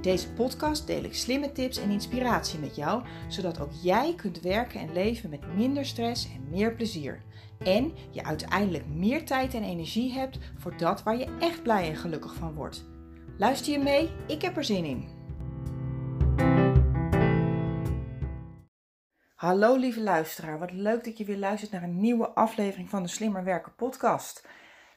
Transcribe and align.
In 0.00 0.10
deze 0.10 0.32
podcast 0.32 0.86
deel 0.86 1.04
ik 1.04 1.14
slimme 1.14 1.52
tips 1.52 1.78
en 1.78 1.90
inspiratie 1.90 2.58
met 2.58 2.76
jou, 2.76 3.02
zodat 3.28 3.60
ook 3.60 3.72
jij 3.82 4.14
kunt 4.16 4.40
werken 4.40 4.80
en 4.80 4.92
leven 4.92 5.30
met 5.30 5.54
minder 5.56 5.86
stress 5.86 6.24
en 6.34 6.48
meer 6.50 6.74
plezier. 6.74 7.22
En 7.58 7.92
je 8.10 8.24
uiteindelijk 8.24 8.86
meer 8.86 9.24
tijd 9.26 9.54
en 9.54 9.62
energie 9.62 10.12
hebt 10.12 10.38
voor 10.58 10.76
dat 10.76 11.02
waar 11.02 11.18
je 11.18 11.36
echt 11.40 11.62
blij 11.62 11.88
en 11.88 11.96
gelukkig 11.96 12.34
van 12.34 12.54
wordt. 12.54 12.84
Luister 13.38 13.72
je 13.72 13.78
mee? 13.78 14.10
Ik 14.26 14.42
heb 14.42 14.56
er 14.56 14.64
zin 14.64 14.84
in. 14.84 15.08
Hallo 19.34 19.76
lieve 19.76 20.00
luisteraar, 20.00 20.58
wat 20.58 20.72
leuk 20.72 21.04
dat 21.04 21.18
je 21.18 21.24
weer 21.24 21.38
luistert 21.38 21.70
naar 21.70 21.82
een 21.82 22.00
nieuwe 22.00 22.28
aflevering 22.28 22.90
van 22.90 23.02
de 23.02 23.08
Slimmer 23.08 23.44
Werken 23.44 23.74
podcast. 23.74 24.46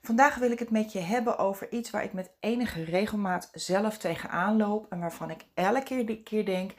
Vandaag 0.06 0.36
wil 0.36 0.52
ik 0.52 0.60
het 0.60 0.70
met 0.70 0.92
je 0.92 1.00
hebben 1.00 1.38
over 1.38 1.72
iets 1.72 1.90
waar 1.90 2.04
ik 2.04 2.14
met 2.14 2.32
enige 2.40 2.84
regelmaat 2.84 3.50
zelf 3.54 3.98
tegenaan 3.98 4.58
loop 4.58 4.92
en 4.92 5.00
waarvan 5.00 5.30
ik 5.30 5.46
elke 5.54 6.22
keer 6.24 6.46
denk, 6.46 6.72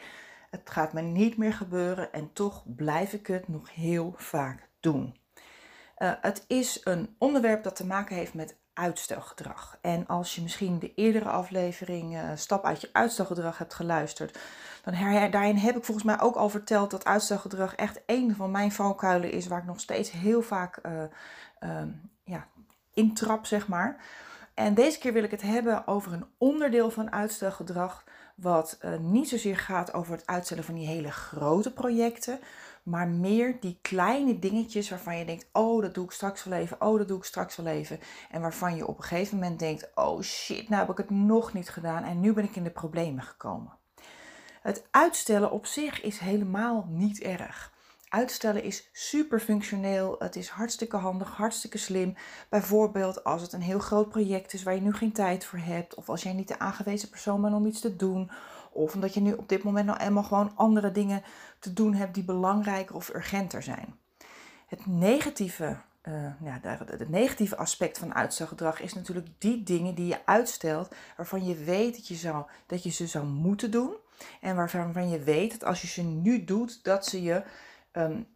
het 0.50 0.70
gaat 0.70 0.92
me 0.92 1.00
niet 1.00 1.36
meer 1.36 1.52
gebeuren 1.52 2.12
en 2.12 2.32
toch 2.32 2.62
blijf 2.66 3.12
ik 3.12 3.26
het 3.26 3.48
nog 3.48 3.74
heel 3.74 4.14
vaak 4.16 4.68
doen. 4.80 5.16
Uh, 5.98 6.12
het 6.20 6.44
is 6.46 6.80
een 6.84 7.14
onderwerp 7.18 7.62
dat 7.62 7.76
te 7.76 7.86
maken 7.86 8.16
heeft 8.16 8.34
met 8.34 8.56
uitstelgedrag. 8.72 9.78
En 9.80 10.06
als 10.06 10.34
je 10.34 10.42
misschien 10.42 10.78
de 10.78 10.94
eerdere 10.94 11.28
aflevering 11.28 12.14
uh, 12.14 12.30
Stap 12.34 12.64
uit 12.64 12.80
je 12.80 12.88
uitstelgedrag 12.92 13.58
hebt 13.58 13.74
geluisterd, 13.74 14.38
dan 14.84 14.94
her, 14.94 15.30
daarin 15.30 15.56
heb 15.56 15.76
ik 15.76 15.84
volgens 15.84 16.06
mij 16.06 16.20
ook 16.20 16.34
al 16.34 16.48
verteld 16.48 16.90
dat 16.90 17.04
uitstelgedrag 17.04 17.74
echt 17.74 18.02
een 18.06 18.34
van 18.34 18.50
mijn 18.50 18.72
valkuilen 18.72 19.32
is 19.32 19.46
waar 19.46 19.58
ik 19.58 19.64
nog 19.64 19.80
steeds 19.80 20.10
heel 20.10 20.42
vaak 20.42 20.80
uh, 20.86 21.82
intrap, 22.94 23.46
zeg 23.46 23.68
maar. 23.68 24.04
En 24.54 24.74
deze 24.74 24.98
keer 24.98 25.12
wil 25.12 25.22
ik 25.22 25.30
het 25.30 25.42
hebben 25.42 25.86
over 25.86 26.12
een 26.12 26.26
onderdeel 26.38 26.90
van 26.90 27.12
uitstelgedrag, 27.12 28.04
wat 28.34 28.78
uh, 28.82 28.98
niet 28.98 29.28
zozeer 29.28 29.56
gaat 29.56 29.94
over 29.94 30.12
het 30.12 30.26
uitstellen 30.26 30.64
van 30.64 30.74
die 30.74 30.86
hele 30.86 31.10
grote 31.10 31.72
projecten, 31.72 32.38
maar 32.82 33.08
meer 33.08 33.56
die 33.60 33.78
kleine 33.82 34.38
dingetjes 34.38 34.90
waarvan 34.90 35.18
je 35.18 35.24
denkt: 35.24 35.46
oh, 35.52 35.82
dat 35.82 35.94
doe 35.94 36.04
ik 36.04 36.10
straks 36.10 36.44
wel 36.44 36.58
even, 36.58 36.80
oh, 36.80 36.98
dat 36.98 37.08
doe 37.08 37.18
ik 37.18 37.24
straks 37.24 37.56
wel 37.56 37.66
even. 37.66 38.00
En 38.30 38.40
waarvan 38.40 38.76
je 38.76 38.86
op 38.86 38.96
een 38.96 39.04
gegeven 39.04 39.38
moment 39.38 39.58
denkt: 39.58 39.90
oh 39.94 40.20
shit, 40.20 40.68
nou 40.68 40.80
heb 40.80 40.90
ik 40.90 40.96
het 40.96 41.10
nog 41.10 41.52
niet 41.52 41.70
gedaan 41.70 42.04
en 42.04 42.20
nu 42.20 42.32
ben 42.32 42.44
ik 42.44 42.56
in 42.56 42.64
de 42.64 42.70
problemen 42.70 43.22
gekomen. 43.22 43.72
Het 44.62 44.86
uitstellen 44.90 45.50
op 45.50 45.66
zich 45.66 46.02
is 46.02 46.18
helemaal 46.18 46.86
niet 46.88 47.20
erg. 47.20 47.72
Uitstellen 48.14 48.62
is 48.62 48.88
super 48.92 49.40
functioneel. 49.40 50.16
Het 50.18 50.36
is 50.36 50.48
hartstikke 50.48 50.96
handig, 50.96 51.28
hartstikke 51.30 51.78
slim. 51.78 52.14
Bijvoorbeeld 52.48 53.24
als 53.24 53.42
het 53.42 53.52
een 53.52 53.62
heel 53.62 53.78
groot 53.78 54.08
project 54.08 54.52
is 54.52 54.62
waar 54.62 54.74
je 54.74 54.80
nu 54.80 54.92
geen 54.92 55.12
tijd 55.12 55.44
voor 55.44 55.58
hebt. 55.58 55.94
Of 55.94 56.08
als 56.08 56.22
jij 56.22 56.32
niet 56.32 56.48
de 56.48 56.58
aangewezen 56.58 57.08
persoon 57.08 57.42
bent 57.42 57.54
om 57.54 57.66
iets 57.66 57.80
te 57.80 57.96
doen. 57.96 58.30
Of 58.72 58.94
omdat 58.94 59.14
je 59.14 59.20
nu 59.20 59.32
op 59.32 59.48
dit 59.48 59.62
moment 59.62 59.86
nou 59.86 59.98
eenmaal 59.98 60.22
gewoon 60.22 60.52
andere 60.54 60.92
dingen 60.92 61.22
te 61.58 61.72
doen 61.72 61.94
hebt 61.94 62.14
die 62.14 62.24
belangrijker 62.24 62.94
of 62.94 63.14
urgenter 63.14 63.62
zijn. 63.62 63.94
Het 64.66 64.86
negatieve, 64.86 65.76
ja, 66.40 66.58
het 66.86 67.08
negatieve 67.08 67.56
aspect 67.56 67.98
van 67.98 68.14
uitstelgedrag 68.14 68.80
is 68.80 68.94
natuurlijk 68.94 69.28
die 69.38 69.62
dingen 69.62 69.94
die 69.94 70.06
je 70.06 70.26
uitstelt 70.26 70.94
waarvan 71.16 71.44
je 71.44 71.54
weet 71.54 71.94
dat 71.94 72.08
je, 72.08 72.14
zou, 72.14 72.44
dat 72.66 72.82
je 72.82 72.90
ze 72.90 73.06
zou 73.06 73.26
moeten 73.26 73.70
doen. 73.70 73.94
En 74.40 74.56
waarvan 74.56 75.08
je 75.08 75.18
weet 75.18 75.50
dat 75.50 75.64
als 75.64 75.80
je 75.80 75.88
ze 75.88 76.02
nu 76.02 76.44
doet, 76.44 76.84
dat 76.84 77.06
ze 77.06 77.22
je 77.22 77.42
um, 77.96 78.26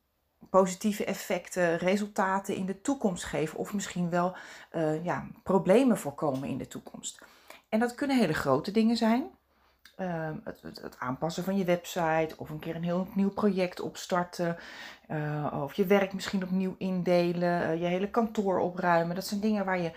positieve 0.51 1.05
effecten, 1.05 1.79
resultaten 1.79 2.55
in 2.55 2.67
de 2.67 2.81
toekomst 2.81 3.25
geven. 3.25 3.59
Of 3.59 3.75
misschien 3.75 4.11
wel 4.11 4.37
uh, 4.73 5.05
ja, 5.05 5.27
problemen 5.43 5.99
voorkomen 5.99 6.49
in 6.49 6.59
de 6.59 6.67
toekomst. 6.67 7.23
En 7.69 7.79
dat 7.79 7.95
kunnen 7.95 8.19
hele 8.19 8.35
grote 8.35 8.71
dingen 8.71 8.97
zijn. 8.97 9.31
Uh, 10.01 10.31
het, 10.45 10.63
het, 10.63 10.83
het, 10.83 10.99
aanpassen 10.99 11.45
van 11.45 11.57
je 11.57 11.65
website 11.65 12.35
of 12.37 12.51
een 12.51 12.59
keer 12.59 12.77
een 12.77 12.83
heel 12.83 13.09
nieuw 13.15 13.31
project 13.31 13.81
opstarten. 13.81 14.57
Uh, 15.11 15.61
of 15.63 15.75
je 15.75 15.87
werk 15.87 16.13
misschien 16.13 16.43
opnieuw 16.43 16.75
indelen, 16.79 17.63
uh, 17.63 17.81
je 17.81 17.87
hele 17.87 18.11
kantoor 18.11 18.59
opruimen. 18.59 19.15
Dat 19.15 19.27
zijn 19.27 19.41
dingen 19.41 19.65
waar 19.65 19.81
je 19.81 19.93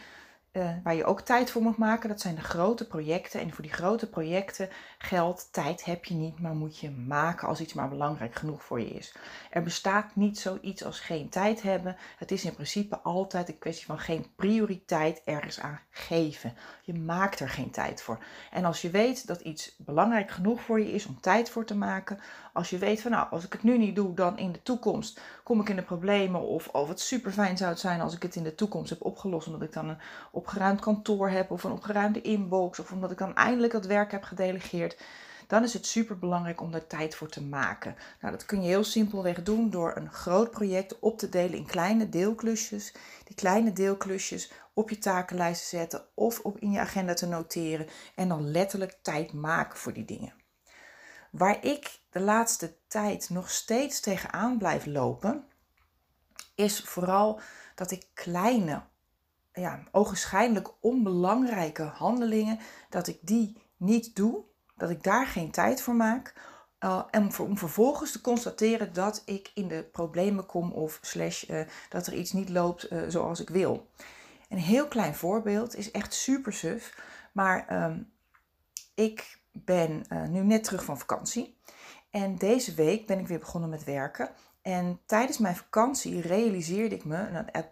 uh, 0.54 0.70
waar 0.84 0.96
je 0.96 1.06
ook 1.06 1.22
tijd 1.22 1.52
voor 1.52 1.62
moet 1.62 1.78
maken. 1.78 2.10
Dat 2.10 2.22
zijn 2.22 2.36
de 2.36 2.42
grote 2.42 2.88
projecten. 2.88 3.42
En 3.42 3.52
voor 3.52 3.64
die 3.64 3.74
grote 3.74 4.10
projecten 4.10 4.70
geldt, 4.98 5.54
tijd 5.54 5.86
heb 5.86 6.06
je 6.06 6.14
niet, 6.14 6.40
maar 6.40 6.56
moet 6.56 6.80
je 6.80 6.90
maken 6.90 7.48
als 7.48 7.62
iets 7.62 7.74
maar 7.74 7.90
belangrijk 7.90 8.36
genoeg 8.36 8.64
voor 8.64 8.80
je 8.80 8.90
is. 8.90 9.16
Er 9.50 9.64
bestaat 9.64 10.16
niet 10.16 10.40
zoiets 10.40 10.84
als 10.84 11.00
geen 11.00 11.30
tijd 11.30 11.62
hebben. 11.62 11.96
Het 12.18 12.32
is 12.32 12.46
in 12.46 12.54
principe 12.54 13.00
altijd 13.00 13.48
een 13.48 13.60
kwestie 13.60 13.86
van 13.86 14.00
geen 14.00 14.26
prioriteit 14.36 15.22
ergens 15.26 15.60
aan 15.60 15.80
geven. 15.90 16.54
Je 16.82 16.94
maakt 16.94 17.40
er 17.40 17.50
geen 17.50 17.72
tijd 17.72 18.02
voor. 18.02 18.24
En 18.52 18.66
als 18.66 18.82
je 18.82 18.90
weet 18.90 19.28
dat 19.28 19.42
iets 19.42 19.76
belangrijk 19.78 20.32
genoeg 20.32 20.62
voor 20.62 20.80
je 20.80 20.92
is 20.92 21.06
om 21.06 21.22
tijd 21.22 21.50
voor 21.50 21.66
te 21.66 21.76
maken, 21.76 22.20
als 22.54 22.70
je 22.70 22.78
weet 22.78 23.02
van 23.02 23.12
nou, 23.12 23.30
als 23.30 23.46
ik 23.46 23.54
het 23.54 23.64
nu 23.64 23.78
niet 23.78 23.96
doe, 23.96 24.14
dan 24.14 24.38
in 24.38 24.52
de 24.52 24.64
toekomst 24.64 25.22
kom 25.44 25.62
ik 25.62 25.70
in 25.70 25.76
de 25.76 25.82
problemen. 25.82 26.42
Of, 26.42 26.68
of 26.68 26.88
het 26.88 27.00
super 27.00 27.32
fijn 27.32 27.58
zou 27.58 27.70
het 27.70 27.80
zijn 27.80 28.02
als 28.02 28.16
ik 28.16 28.22
het 28.22 28.36
in 28.36 28.44
de 28.44 28.56
toekomst 28.56 28.90
heb 28.90 29.06
opgelost, 29.06 29.48
omdat 29.48 29.62
ik 29.62 29.74
dan 29.74 29.90
een 29.90 29.98
opgeruimd 30.42 30.80
kantoor 30.80 31.30
heb 31.30 31.52
of 31.52 31.64
een 31.64 31.72
opgeruimde 31.72 32.22
inbox. 32.22 32.80
Of 32.80 32.92
omdat 32.92 33.12
ik 33.12 33.18
dan 33.18 33.36
eindelijk 33.36 33.74
dat 33.74 33.86
werk 33.86 34.12
heb 34.12 34.24
gedelegeerd. 34.24 34.98
Dan 35.48 35.64
is 35.64 35.74
het 35.74 35.86
super 35.86 36.20
belangrijk 36.20 36.62
om 36.62 36.72
daar 36.72 36.88
tijd 36.88 37.16
voor 37.16 37.30
te 37.30 37.44
maken. 37.44 37.96
Nou, 38.22 38.34
dat 38.34 38.46
kun 38.46 38.62
je 38.62 38.68
heel 38.68 38.84
simpelweg 38.84 39.44
doen 39.44 39.70
door 39.70 39.96
een 39.96 40.12
groot 40.12 40.52
project 40.52 41.00
op 41.00 41.18
te 41.18 41.30
delen 41.30 41.58
in 41.58 41.66
kleine 41.66 42.10
deelklusjes. 42.10 42.94
Die 43.24 43.36
kleine 43.36 43.74
deelklusjes 43.74 44.52
op 44.74 44.90
je 44.90 44.98
takenlijst 44.98 45.62
te 45.62 45.68
zetten 45.68 46.06
of 46.14 46.40
op 46.40 46.58
in 46.58 46.72
je 46.72 46.80
agenda 46.80 47.14
te 47.14 47.28
noteren. 47.28 47.88
En 48.16 48.28
dan 48.28 48.52
letterlijk 48.52 49.00
tijd 49.02 49.34
maken 49.34 49.78
voor 49.78 49.94
die 49.94 50.06
dingen. 50.06 50.34
Waar 51.32 51.66
ik 51.66 52.00
de 52.10 52.20
laatste 52.20 52.74
tijd 52.88 53.30
nog 53.30 53.50
steeds 53.50 54.00
tegenaan 54.00 54.58
blijf 54.58 54.86
lopen, 54.86 55.46
is 56.56 56.80
vooral 56.80 57.40
dat 57.76 57.92
ik 57.92 58.08
kleine, 58.14 58.82
ja, 59.54 59.84
ogenschijnlijk 59.92 60.70
onbelangrijke 60.80 61.84
handelingen, 61.84 62.60
dat 62.90 63.08
ik 63.08 63.18
die 63.22 63.62
niet 63.78 64.16
doe, 64.16 64.44
dat 64.76 64.90
ik 64.90 65.04
daar 65.04 65.28
geen 65.28 65.52
tijd 65.52 65.82
voor 65.82 65.96
maak. 65.96 66.34
En 67.12 67.38
om 67.40 67.58
vervolgens 67.58 68.12
te 68.12 68.22
constateren 68.22 68.94
dat 68.94 69.22
ik 69.26 69.52
in 69.54 69.68
de 69.68 69.84
problemen 69.92 70.46
kom 70.46 70.72
of 70.72 71.00
slash 71.02 71.50
uh, 71.50 71.62
dat 71.90 72.08
er 72.08 72.14
iets 72.14 72.32
niet 72.32 72.50
loopt 72.50 72.92
uh, 72.92 73.02
zoals 73.08 73.40
ik 73.40 73.50
wil. 73.50 73.88
Een 74.50 74.58
heel 74.58 74.88
klein 74.88 75.16
voorbeeld 75.16 75.76
is 75.76 75.92
echt 75.92 76.14
super 76.14 76.54
suf, 76.54 77.04
maar 77.32 77.84
um, 77.84 78.12
ik 78.96 79.40
ben 79.52 80.06
nu 80.30 80.44
net 80.44 80.64
terug 80.64 80.84
van 80.84 81.00
vakantie. 81.00 81.58
En 82.10 82.38
deze 82.38 82.74
week 82.74 83.08
ben 83.08 83.20
ik 83.20 83.28
weer 83.28 83.40
begonnen 83.40 83.70
met 83.70 83.84
werken. 83.84 84.30
En 84.62 85.00
tijdens 85.06 85.38
mijn 85.38 85.56
vakantie 85.56 86.22
realiseerde 86.22 86.96
ik 86.96 87.06
me, 87.06 87.18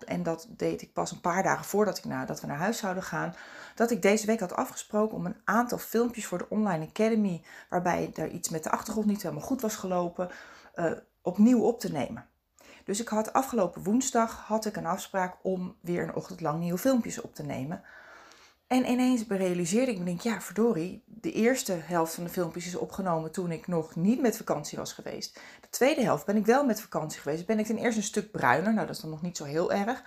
en 0.06 0.24
dat 0.24 0.48
deed 0.50 0.82
ik 0.82 0.94
pas 0.94 1.12
een 1.12 1.22
paar 1.22 1.44
dagen 1.44 1.66
voordat 1.66 1.98
ik 1.98 2.06
naar, 2.06 2.26
dat 2.26 2.42
we 2.42 2.48
naar 2.48 2.58
huis 2.58 2.78
zouden 2.78 3.04
gaan, 3.04 3.36
dat 3.76 3.92
ik 3.92 4.02
deze 4.02 4.26
week 4.26 4.40
had 4.40 4.56
afgesproken 4.56 5.18
om 5.18 5.26
een 5.26 5.42
aantal 5.44 5.78
filmpjes 5.78 6.26
voor 6.26 6.38
de 6.38 6.50
Online 6.50 6.86
Academy, 6.88 7.44
waarbij 7.70 8.12
er 8.16 8.30
iets 8.30 8.50
met 8.50 8.64
de 8.64 8.72
achtergrond 8.72 9.08
niet 9.08 9.22
helemaal 9.22 9.44
goed 9.44 9.62
was 9.62 9.76
gelopen, 9.76 10.30
uh, 10.76 10.92
opnieuw 11.22 11.62
op 11.62 11.80
te 11.80 11.92
nemen. 11.92 12.26
Dus 12.84 13.02
ik 13.02 13.08
had 13.08 13.34
afgelopen 13.34 13.84
woensdag 13.84 14.44
had 14.48 14.66
ik 14.66 14.76
een 14.76 14.86
afspraak 14.86 15.36
om 15.42 15.76
weer 15.82 16.04
een 16.04 16.16
ochtend 16.16 16.42
lang 16.42 16.60
nieuwe 16.60 16.78
filmpjes 16.78 17.22
op 17.22 17.36
te 17.36 17.44
nemen. 17.44 17.82
En 18.70 18.90
ineens 18.90 19.24
realiseerde 19.28 19.92
ik 19.92 19.98
me, 19.98 20.04
denk, 20.04 20.22
ja, 20.22 20.42
verdorie, 20.42 21.04
de 21.06 21.32
eerste 21.32 21.78
helft 21.84 22.14
van 22.14 22.24
de 22.24 22.30
filmpjes 22.30 22.66
is 22.66 22.76
opgenomen 22.76 23.32
toen 23.32 23.52
ik 23.52 23.68
nog 23.68 23.96
niet 23.96 24.22
met 24.22 24.38
vakantie 24.38 24.78
was 24.78 24.94
geweest. 24.94 25.40
De 25.62 25.70
tweede 25.70 26.02
helft 26.02 26.26
ben 26.26 26.36
ik 26.36 26.46
wel 26.46 26.66
met 26.66 26.82
vakantie 26.82 27.22
geweest. 27.22 27.46
Ben 27.46 27.60
ik 27.60 27.66
ten 27.66 27.78
eerste 27.78 28.00
een 28.00 28.06
stuk 28.06 28.32
bruiner, 28.32 28.74
nou 28.74 28.88
dat 28.88 28.96
is 28.96 29.02
dan 29.02 29.10
nog 29.10 29.22
niet 29.22 29.38
zo 29.38 29.44
heel 29.44 29.72
erg. 29.72 30.04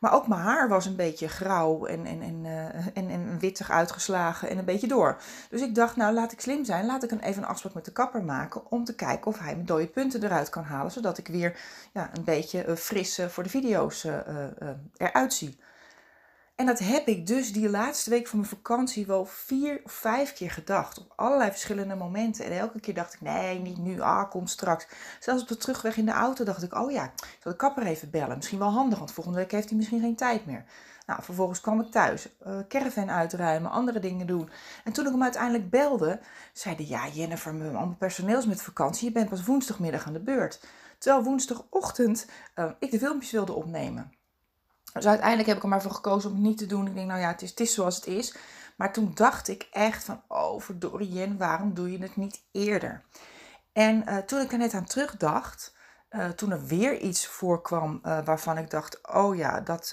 Maar 0.00 0.12
ook 0.14 0.28
mijn 0.28 0.40
haar 0.40 0.68
was 0.68 0.86
een 0.86 0.96
beetje 0.96 1.28
grauw 1.28 1.86
en, 1.86 2.06
en, 2.06 2.22
en, 2.22 2.44
uh, 2.44 2.86
en, 2.94 3.10
en 3.10 3.38
wittig 3.38 3.70
uitgeslagen 3.70 4.48
en 4.48 4.58
een 4.58 4.64
beetje 4.64 4.88
door. 4.88 5.20
Dus 5.50 5.60
ik 5.60 5.74
dacht, 5.74 5.96
nou 5.96 6.14
laat 6.14 6.32
ik 6.32 6.40
slim 6.40 6.64
zijn, 6.64 6.86
laat 6.86 7.02
ik 7.02 7.10
even 7.10 7.42
een 7.42 7.48
afspraak 7.48 7.74
met 7.74 7.84
de 7.84 7.92
kapper 7.92 8.24
maken 8.24 8.70
om 8.70 8.84
te 8.84 8.94
kijken 8.94 9.26
of 9.26 9.38
hij 9.38 9.54
mijn 9.54 9.66
dode 9.66 9.86
punten 9.86 10.24
eruit 10.24 10.48
kan 10.48 10.64
halen. 10.64 10.92
Zodat 10.92 11.18
ik 11.18 11.28
weer 11.28 11.58
ja, 11.92 12.10
een 12.12 12.24
beetje 12.24 12.66
uh, 12.66 12.74
fris 12.74 13.18
uh, 13.18 13.26
voor 13.26 13.42
de 13.42 13.48
video's 13.48 14.06
eruit 14.96 15.32
zie. 15.32 15.58
En 16.56 16.66
dat 16.66 16.78
heb 16.78 17.06
ik 17.06 17.26
dus 17.26 17.52
die 17.52 17.70
laatste 17.70 18.10
week 18.10 18.26
van 18.26 18.38
mijn 18.38 18.50
vakantie 18.50 19.06
wel 19.06 19.24
vier 19.24 19.80
of 19.84 19.92
vijf 19.92 20.32
keer 20.32 20.50
gedacht. 20.50 20.98
Op 20.98 21.12
allerlei 21.16 21.50
verschillende 21.50 21.94
momenten. 21.94 22.44
En 22.44 22.58
elke 22.58 22.80
keer 22.80 22.94
dacht 22.94 23.14
ik, 23.14 23.20
nee, 23.20 23.58
niet 23.58 23.78
nu, 23.78 24.00
ah, 24.00 24.30
kom 24.30 24.46
straks. 24.46 24.86
Zelfs 25.20 25.42
op 25.42 25.48
de 25.48 25.56
terugweg 25.56 25.96
in 25.96 26.06
de 26.06 26.12
auto 26.12 26.44
dacht 26.44 26.62
ik, 26.62 26.74
oh 26.74 26.90
ja, 26.90 27.04
ik 27.04 27.38
zal 27.42 27.52
de 27.52 27.58
kapper 27.58 27.86
even 27.86 28.10
bellen. 28.10 28.36
Misschien 28.36 28.58
wel 28.58 28.70
handig, 28.70 28.98
want 28.98 29.12
volgende 29.12 29.38
week 29.38 29.50
heeft 29.50 29.68
hij 29.68 29.76
misschien 29.76 30.00
geen 30.00 30.16
tijd 30.16 30.46
meer. 30.46 30.64
Nou, 31.06 31.22
vervolgens 31.22 31.60
kwam 31.60 31.80
ik 31.80 31.90
thuis, 31.90 32.28
uh, 32.46 32.58
caravan 32.68 33.10
uitruimen, 33.10 33.70
andere 33.70 33.98
dingen 33.98 34.26
doen. 34.26 34.50
En 34.84 34.92
toen 34.92 35.06
ik 35.06 35.12
hem 35.12 35.22
uiteindelijk 35.22 35.70
belde, 35.70 36.20
zei 36.52 36.76
ja 36.78 37.08
Jennifer, 37.08 37.54
mijn 37.54 37.96
personeel 37.96 38.46
met 38.46 38.62
vakantie, 38.62 39.08
je 39.08 39.12
bent 39.12 39.28
pas 39.28 39.44
woensdagmiddag 39.44 40.06
aan 40.06 40.12
de 40.12 40.20
beurt. 40.20 40.66
Terwijl 40.98 41.24
woensdagochtend 41.24 42.26
uh, 42.54 42.70
ik 42.78 42.90
de 42.90 42.98
filmpjes 42.98 43.30
wilde 43.30 43.52
opnemen. 43.52 44.12
Dus 44.96 45.06
uiteindelijk 45.06 45.48
heb 45.48 45.56
ik 45.56 45.62
er 45.62 45.68
maar 45.68 45.82
voor 45.82 45.90
gekozen 45.90 46.30
om 46.30 46.36
het 46.36 46.44
niet 46.44 46.58
te 46.58 46.66
doen. 46.66 46.86
Ik 46.86 46.94
denk, 46.94 47.08
nou 47.08 47.20
ja, 47.20 47.28
het 47.28 47.42
is, 47.42 47.50
het 47.50 47.60
is 47.60 47.74
zoals 47.74 47.96
het 47.96 48.06
is. 48.06 48.36
Maar 48.76 48.92
toen 48.92 49.10
dacht 49.14 49.48
ik 49.48 49.68
echt 49.70 50.04
van, 50.04 50.22
oh 50.28 50.60
verdorie 50.60 51.12
Jen, 51.12 51.36
waarom 51.36 51.74
doe 51.74 51.92
je 51.92 51.98
het 51.98 52.16
niet 52.16 52.42
eerder? 52.52 53.04
En 53.72 54.04
uh, 54.08 54.16
toen 54.16 54.40
ik 54.40 54.52
er 54.52 54.58
net 54.58 54.74
aan 54.74 54.84
terugdacht, 54.84 55.74
uh, 56.10 56.28
toen 56.28 56.50
er 56.50 56.66
weer 56.66 56.98
iets 56.98 57.26
voorkwam 57.26 58.00
uh, 58.04 58.24
waarvan 58.24 58.58
ik 58.58 58.70
dacht, 58.70 59.08
oh 59.08 59.36
ja, 59.36 59.60
dat, 59.60 59.92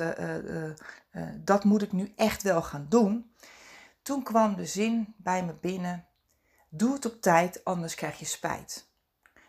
dat 1.38 1.64
moet 1.64 1.82
ik 1.82 1.92
nu 1.92 2.14
echt 2.16 2.44
wel 2.44 2.62
gaan 2.62 2.86
doen. 2.90 3.34
Toen 4.02 4.24
kwam 4.24 4.56
de 4.56 4.66
zin 4.66 5.14
bij 5.18 5.46
me 5.46 5.54
binnen, 5.54 6.06
doe 6.70 6.94
het 6.94 7.06
op 7.06 7.22
tijd, 7.22 7.64
anders 7.64 7.96
krijg 7.96 8.20
je 8.20 8.26
spijt. 8.26 8.88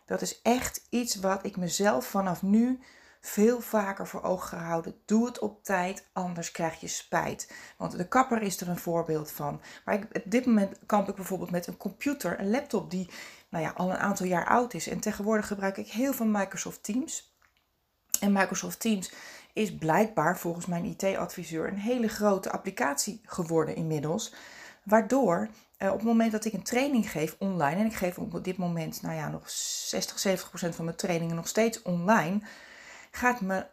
Dat 0.05 0.21
is 0.21 0.41
echt 0.41 0.85
iets 0.89 1.15
wat 1.15 1.45
ik 1.45 1.57
mezelf 1.57 2.05
vanaf 2.05 2.41
nu 2.41 2.79
veel 3.25 3.61
vaker 3.61 4.07
voor 4.07 4.23
ogen 4.23 4.47
gehouden. 4.47 4.95
Doe 5.05 5.25
het 5.25 5.39
op 5.39 5.63
tijd, 5.63 6.07
anders 6.13 6.51
krijg 6.51 6.79
je 6.79 6.87
spijt. 6.87 7.53
Want 7.77 7.97
de 7.97 8.07
kapper 8.07 8.41
is 8.41 8.61
er 8.61 8.69
een 8.69 8.77
voorbeeld 8.77 9.31
van. 9.31 9.61
Maar 9.85 9.95
ik, 9.95 10.03
op 10.03 10.21
dit 10.25 10.45
moment 10.45 10.79
kamp 10.85 11.09
ik 11.09 11.15
bijvoorbeeld 11.15 11.51
met 11.51 11.67
een 11.67 11.77
computer, 11.77 12.39
een 12.39 12.49
laptop 12.49 12.91
die 12.91 13.09
nou 13.49 13.63
ja, 13.63 13.73
al 13.75 13.89
een 13.89 13.97
aantal 13.97 14.25
jaar 14.25 14.47
oud 14.47 14.73
is. 14.73 14.87
En 14.87 14.99
tegenwoordig 14.99 15.47
gebruik 15.47 15.77
ik 15.77 15.87
heel 15.87 16.13
veel 16.13 16.25
Microsoft 16.25 16.83
Teams. 16.83 17.33
En 18.19 18.31
Microsoft 18.31 18.79
Teams 18.79 19.11
is 19.53 19.75
blijkbaar 19.75 20.37
volgens 20.37 20.65
mijn 20.65 20.85
IT-adviseur 20.85 21.67
een 21.67 21.77
hele 21.77 22.07
grote 22.07 22.51
applicatie 22.51 23.21
geworden 23.25 23.75
inmiddels. 23.75 24.33
Waardoor 24.83 25.49
uh, 25.79 25.89
op 25.89 25.97
het 25.97 26.07
moment 26.07 26.31
dat 26.31 26.45
ik 26.45 26.53
een 26.53 26.63
training 26.63 27.11
geef 27.11 27.35
online, 27.39 27.79
en 27.79 27.85
ik 27.85 27.95
geef 27.95 28.17
op 28.17 28.43
dit 28.43 28.57
moment 28.57 29.01
nou 29.01 29.15
ja, 29.15 29.29
nog 29.29 29.49
60, 29.49 30.19
70 30.19 30.49
procent 30.49 30.75
van 30.75 30.85
mijn 30.85 30.97
trainingen 30.97 31.35
nog 31.35 31.47
steeds 31.47 31.81
online, 31.81 32.39
gaat 33.15 33.41
mijn 33.41 33.67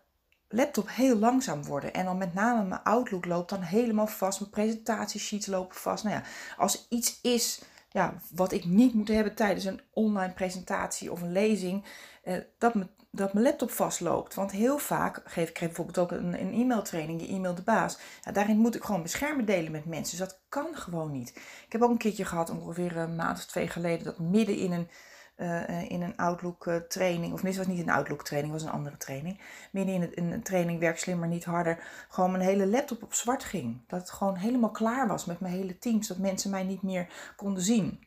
laptop 0.48 0.88
heel 0.90 1.16
langzaam 1.16 1.64
worden. 1.64 1.92
En 1.92 2.04
dan 2.04 2.18
met 2.18 2.34
name 2.34 2.64
mijn 2.64 2.82
Outlook 2.82 3.24
loopt 3.24 3.50
dan 3.50 3.60
helemaal 3.60 4.06
vast. 4.06 4.40
Mijn 4.40 4.52
presentatiesheets 4.52 5.46
lopen 5.46 5.76
vast. 5.76 6.04
Nou 6.04 6.16
ja, 6.16 6.22
als 6.56 6.86
iets 6.88 7.18
is 7.22 7.62
ja, 7.88 8.14
wat 8.34 8.52
ik 8.52 8.64
niet 8.64 8.94
moet 8.94 9.08
hebben 9.08 9.34
tijdens 9.34 9.64
een 9.64 9.80
online 9.92 10.32
presentatie 10.32 11.12
of 11.12 11.22
een 11.22 11.32
lezing, 11.32 11.84
eh, 12.22 12.36
dat, 12.58 12.74
me, 12.74 12.86
dat 13.10 13.32
mijn 13.32 13.44
laptop 13.44 13.70
vastloopt. 13.70 14.34
Want 14.34 14.50
heel 14.50 14.78
vaak 14.78 15.20
geef 15.24 15.48
ik 15.48 15.58
bijvoorbeeld 15.58 15.98
ook 15.98 16.10
een, 16.10 16.40
een 16.40 16.52
e-mailtraining, 16.52 17.20
je 17.20 17.28
e-mail 17.28 17.54
de 17.54 17.62
baas. 17.62 17.98
Ja, 18.24 18.32
daarin 18.32 18.58
moet 18.58 18.74
ik 18.74 18.84
gewoon 18.84 19.06
mijn 19.20 19.44
delen 19.44 19.72
met 19.72 19.84
mensen. 19.84 20.18
Dus 20.18 20.28
dat 20.28 20.40
kan 20.48 20.76
gewoon 20.76 21.10
niet. 21.10 21.28
Ik 21.66 21.72
heb 21.72 21.82
ook 21.82 21.90
een 21.90 21.96
keertje 21.96 22.24
gehad, 22.24 22.50
ongeveer 22.50 22.96
een 22.96 23.16
maand 23.16 23.38
of 23.38 23.44
twee 23.44 23.68
geleden, 23.68 24.04
dat 24.04 24.18
midden 24.18 24.56
in 24.56 24.72
een 24.72 24.88
uh, 25.36 25.90
in 25.90 26.02
een 26.02 26.16
Outlook 26.16 26.66
uh, 26.66 26.76
training, 26.76 27.32
of 27.32 27.42
nee, 27.42 27.52
het 27.52 27.66
was 27.66 27.74
niet 27.74 27.86
een 27.86 27.92
Outlook 27.92 28.24
training, 28.24 28.52
het 28.52 28.62
was 28.62 28.70
een 28.70 28.78
andere 28.78 28.96
training. 28.96 29.40
Midden 29.72 30.14
in, 30.14 30.32
een 30.32 30.42
training 30.42 30.80
Werk 30.80 30.98
Slimmer 30.98 31.28
Niet 31.28 31.44
Harder, 31.44 32.06
gewoon 32.08 32.30
mijn 32.30 32.44
hele 32.44 32.66
laptop 32.66 33.02
op 33.02 33.14
zwart 33.14 33.44
ging. 33.44 33.80
Dat 33.86 34.00
het 34.00 34.10
gewoon 34.10 34.36
helemaal 34.36 34.70
klaar 34.70 35.08
was 35.08 35.24
met 35.24 35.40
mijn 35.40 35.54
hele 35.54 35.78
teams, 35.78 36.08
dat 36.08 36.18
mensen 36.18 36.50
mij 36.50 36.64
niet 36.64 36.82
meer 36.82 37.32
konden 37.36 37.62
zien. 37.62 38.06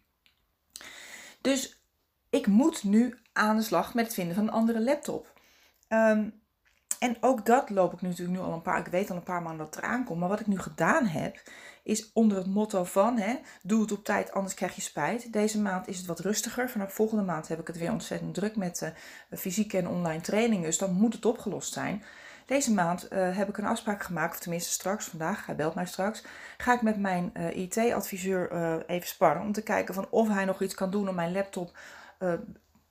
Dus 1.42 1.84
ik 2.30 2.48
moet 2.48 2.84
nu 2.84 3.18
aan 3.34 3.56
de 3.56 3.64
slag 3.64 3.94
met 3.94 4.06
het 4.06 4.14
vinden 4.14 4.36
van 4.36 4.44
een 4.44 4.54
andere 4.54 4.82
laptop. 4.82 5.34
Um, 5.90 6.44
en 7.00 7.18
ook 7.20 7.46
dat 7.46 7.70
loop 7.70 7.94
ik 7.94 8.02
nu 8.02 8.08
natuurlijk 8.08 8.38
nu 8.38 8.44
al 8.44 8.54
een 8.54 8.62
paar, 8.62 8.80
ik 8.80 8.88
weet 8.88 9.10
al 9.10 9.16
een 9.16 9.24
paar 9.24 9.42
maanden 9.42 9.66
dat 9.66 9.78
eraan 9.78 10.04
komt. 10.04 10.20
Maar 10.20 10.30
wat 10.30 10.40
ik 10.40 10.48
nu 10.48 10.60
gedaan 10.60 11.06
heb, 11.06 11.42
is 11.86 12.12
onder 12.14 12.38
het 12.38 12.48
motto 12.48 12.84
van, 12.84 13.18
hè, 13.18 13.36
doe 13.62 13.82
het 13.82 13.92
op 13.92 14.04
tijd, 14.04 14.32
anders 14.32 14.54
krijg 14.54 14.76
je 14.76 14.82
spijt. 14.82 15.34
Deze 15.34 15.62
maand 15.62 15.88
is 15.88 15.98
het 15.98 16.06
wat 16.06 16.20
rustiger. 16.20 16.70
Vanaf 16.70 16.94
volgende 16.94 17.24
maand 17.24 17.48
heb 17.48 17.60
ik 17.60 17.68
het 17.68 17.78
weer 17.78 17.92
ontzettend 17.92 18.34
druk 18.34 18.56
met 18.56 18.82
uh, 18.82 18.90
fysieke 19.40 19.78
en 19.78 19.88
online 19.88 20.22
trainingen. 20.22 20.66
Dus 20.66 20.78
dan 20.78 20.94
moet 20.94 21.14
het 21.14 21.26
opgelost 21.26 21.74
zijn. 21.74 22.04
Deze 22.46 22.74
maand 22.74 23.12
uh, 23.12 23.38
heb 23.38 23.50
ik 23.50 23.58
een 23.58 23.66
afspraak 23.66 24.04
gemaakt, 24.04 24.34
of 24.34 24.40
tenminste 24.40 24.72
straks, 24.72 25.06
vandaag, 25.06 25.46
hij 25.46 25.56
belt 25.56 25.76
mij 25.76 25.86
straks, 25.86 26.24
ga 26.58 26.74
ik 26.74 26.82
met 26.82 27.00
mijn 27.00 27.32
uh, 27.34 27.56
IT-adviseur 27.56 28.52
even 28.86 29.08
sparren 29.08 29.42
om 29.42 29.52
te 29.52 29.64
kijken 29.64 29.94
van 29.94 30.08
of 30.10 30.28
hij 30.28 30.46
nog 30.46 30.62
iets 30.62 30.76
kan 30.76 30.92
doen 30.92 31.10
om 31.10 31.16
mijn 31.16 31.32
laptop 31.32 31.78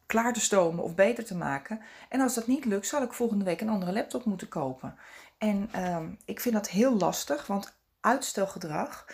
klaar 0.06 0.32
te 0.32 0.40
stomen 0.40 0.84
of 0.84 0.94
beter 0.94 1.24
te 1.24 1.36
maken. 1.36 1.80
En 2.08 2.20
als 2.20 2.34
dat 2.34 2.46
niet 2.46 2.64
lukt, 2.64 2.86
zal 2.86 3.02
ik 3.02 3.12
volgende 3.12 3.44
week 3.44 3.60
een 3.60 3.68
andere 3.68 3.92
laptop 3.92 4.24
moeten 4.24 4.48
kopen. 4.48 4.98
En 5.38 5.70
uh, 5.76 5.98
ik 6.24 6.40
vind 6.40 6.54
dat 6.54 6.68
heel 6.68 6.96
lastig, 6.96 7.46
want 7.46 7.76
uitstelgedrag, 8.04 9.06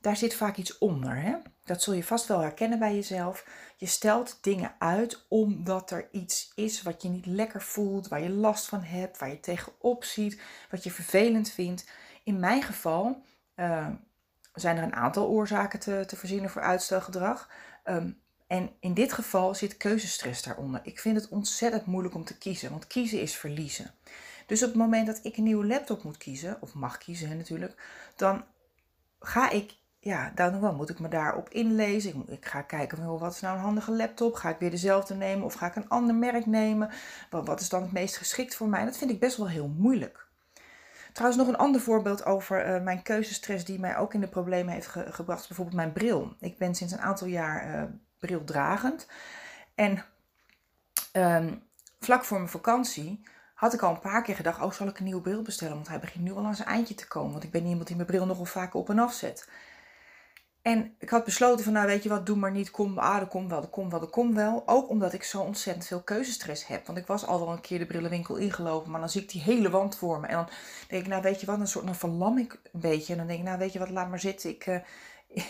daar 0.00 0.16
zit 0.16 0.34
vaak 0.34 0.56
iets 0.56 0.78
onder. 0.78 1.16
Hè? 1.16 1.34
Dat 1.64 1.82
zul 1.82 1.94
je 1.94 2.04
vast 2.04 2.26
wel 2.26 2.40
herkennen 2.40 2.78
bij 2.78 2.94
jezelf. 2.94 3.46
Je 3.76 3.86
stelt 3.86 4.38
dingen 4.40 4.74
uit 4.78 5.24
omdat 5.28 5.90
er 5.90 6.08
iets 6.10 6.52
is 6.54 6.82
wat 6.82 7.02
je 7.02 7.08
niet 7.08 7.26
lekker 7.26 7.62
voelt, 7.62 8.08
waar 8.08 8.22
je 8.22 8.30
last 8.30 8.68
van 8.68 8.82
hebt, 8.82 9.18
waar 9.18 9.28
je 9.28 9.40
tegenop 9.40 10.04
ziet, 10.04 10.40
wat 10.70 10.84
je 10.84 10.90
vervelend 10.90 11.50
vindt. 11.50 11.88
In 12.24 12.40
mijn 12.40 12.62
geval 12.62 13.22
uh, 13.56 13.88
zijn 14.54 14.76
er 14.76 14.82
een 14.82 14.94
aantal 14.94 15.28
oorzaken 15.28 15.78
te, 15.78 16.04
te 16.06 16.16
verzinnen 16.16 16.50
voor 16.50 16.62
uitstelgedrag. 16.62 17.50
Um, 17.84 18.20
en 18.46 18.70
in 18.80 18.94
dit 18.94 19.12
geval 19.12 19.54
zit 19.54 19.76
keuzestress 19.76 20.42
daaronder. 20.42 20.80
Ik 20.82 21.00
vind 21.00 21.16
het 21.16 21.28
ontzettend 21.28 21.86
moeilijk 21.86 22.14
om 22.14 22.24
te 22.24 22.38
kiezen, 22.38 22.70
want 22.70 22.86
kiezen 22.86 23.20
is 23.20 23.36
verliezen. 23.36 23.90
Dus 24.48 24.62
op 24.62 24.68
het 24.68 24.78
moment 24.78 25.06
dat 25.06 25.20
ik 25.22 25.36
een 25.36 25.42
nieuwe 25.42 25.66
laptop 25.66 26.02
moet 26.02 26.16
kiezen, 26.16 26.56
of 26.60 26.74
mag 26.74 26.98
kiezen 26.98 27.36
natuurlijk, 27.36 27.82
dan 28.16 28.44
ga 29.20 29.50
ik, 29.50 29.76
ja, 30.00 30.32
dan 30.34 30.60
wel 30.60 30.74
moet 30.74 30.90
ik 30.90 30.98
me 30.98 31.08
daarop 31.08 31.48
inlezen. 31.48 32.24
Ik, 32.28 32.46
ga 32.46 32.62
kijken, 32.62 33.18
wat 33.18 33.34
is 33.34 33.40
nou 33.40 33.56
een 33.56 33.62
handige 33.62 33.92
laptop? 33.92 34.34
Ga 34.34 34.48
ik 34.48 34.58
weer 34.58 34.70
dezelfde 34.70 35.14
nemen 35.14 35.44
of 35.44 35.54
ga 35.54 35.66
ik 35.66 35.76
een 35.76 35.88
ander 35.88 36.14
merk 36.14 36.46
nemen? 36.46 36.90
Wat, 37.30 37.46
wat 37.46 37.60
is 37.60 37.68
dan 37.68 37.82
het 37.82 37.92
meest 37.92 38.16
geschikt 38.16 38.54
voor 38.54 38.68
mij? 38.68 38.84
Dat 38.84 38.96
vind 38.96 39.10
ik 39.10 39.20
best 39.20 39.36
wel 39.36 39.48
heel 39.48 39.68
moeilijk. 39.68 40.26
Trouwens, 41.12 41.42
nog 41.42 41.48
een 41.48 41.60
ander 41.60 41.80
voorbeeld 41.80 42.24
over 42.24 42.74
uh, 42.74 42.82
mijn 42.82 43.02
keuzestress 43.02 43.64
die 43.64 43.80
mij 43.80 43.96
ook 43.96 44.14
in 44.14 44.20
de 44.20 44.28
problemen 44.28 44.74
heeft 44.74 44.88
gebracht. 44.88 45.48
Bijvoorbeeld 45.48 45.76
mijn 45.76 45.92
bril. 45.92 46.36
Ik 46.40 46.58
ben 46.58 46.74
sinds 46.74 46.92
een 46.92 47.00
aantal 47.00 47.26
jaar 47.26 47.74
uh, 47.74 47.82
brildragend. 48.18 49.06
En 49.74 50.04
um, 51.12 51.62
vlak 52.00 52.24
voor 52.24 52.38
mijn 52.38 52.50
vakantie 52.50 53.22
had 53.58 53.74
ik 53.74 53.82
al 53.82 53.90
een 53.90 54.00
paar 54.00 54.22
keer 54.22 54.34
gedacht: 54.34 54.62
oh, 54.62 54.72
zal 54.72 54.86
ik 54.86 54.98
een 54.98 55.04
nieuwe 55.04 55.20
bril 55.20 55.42
bestellen? 55.42 55.74
Want 55.74 55.88
hij 55.88 55.98
begint 55.98 56.24
nu 56.24 56.32
al 56.32 56.44
aan 56.44 56.54
zijn 56.54 56.68
eindje 56.68 56.94
te 56.94 57.08
komen. 57.08 57.32
Want 57.32 57.44
ik 57.44 57.50
ben 57.50 57.66
iemand 57.66 57.86
die 57.86 57.96
mijn 57.96 58.08
bril 58.08 58.26
nogal 58.26 58.44
vaak 58.44 58.74
op 58.74 58.88
en 58.88 58.98
af 58.98 59.12
zet. 59.12 59.48
En 60.62 60.94
ik 60.98 61.08
had 61.08 61.24
besloten 61.24 61.64
van, 61.64 61.72
nou 61.72 61.86
weet 61.86 62.02
je 62.02 62.08
wat, 62.08 62.26
doe 62.26 62.36
maar 62.36 62.50
niet, 62.50 62.70
kom, 62.70 62.98
ah, 62.98 63.18
dat 63.18 63.28
komt 63.28 63.50
wel, 63.50 63.60
dat 63.60 63.70
komt 63.70 63.90
wel, 63.90 64.00
dat 64.00 64.10
komt 64.10 64.34
wel. 64.34 64.62
Ook 64.66 64.88
omdat 64.88 65.12
ik 65.12 65.22
zo 65.22 65.40
ontzettend 65.40 65.86
veel 65.86 66.02
keuzestress 66.02 66.66
heb. 66.66 66.86
Want 66.86 66.98
ik 66.98 67.06
was 67.06 67.26
al 67.26 67.38
wel 67.38 67.52
een 67.52 67.60
keer 67.60 67.78
de 67.78 67.86
brillenwinkel 67.86 68.36
ingelopen, 68.36 68.90
maar 68.90 69.00
dan 69.00 69.08
zie 69.08 69.22
ik 69.22 69.30
die 69.30 69.42
hele 69.42 69.70
wand 69.70 69.96
voor 69.96 70.20
me. 70.20 70.26
En 70.26 70.34
dan 70.34 70.48
denk 70.88 71.02
ik, 71.02 71.08
nou 71.08 71.22
weet 71.22 71.40
je 71.40 71.46
wat, 71.46 71.60
een 71.60 71.66
soort, 71.66 71.84
dan 71.84 71.94
verlam 71.94 72.38
ik 72.38 72.60
een 72.72 72.80
beetje. 72.80 73.12
En 73.12 73.18
dan 73.18 73.26
denk 73.26 73.38
ik, 73.38 73.44
nou 73.44 73.58
weet 73.58 73.72
je 73.72 73.78
wat, 73.78 73.90
laat 73.90 74.08
maar 74.08 74.20
zitten. 74.20 74.50
Ik, 74.50 74.66
uh, 74.66 74.76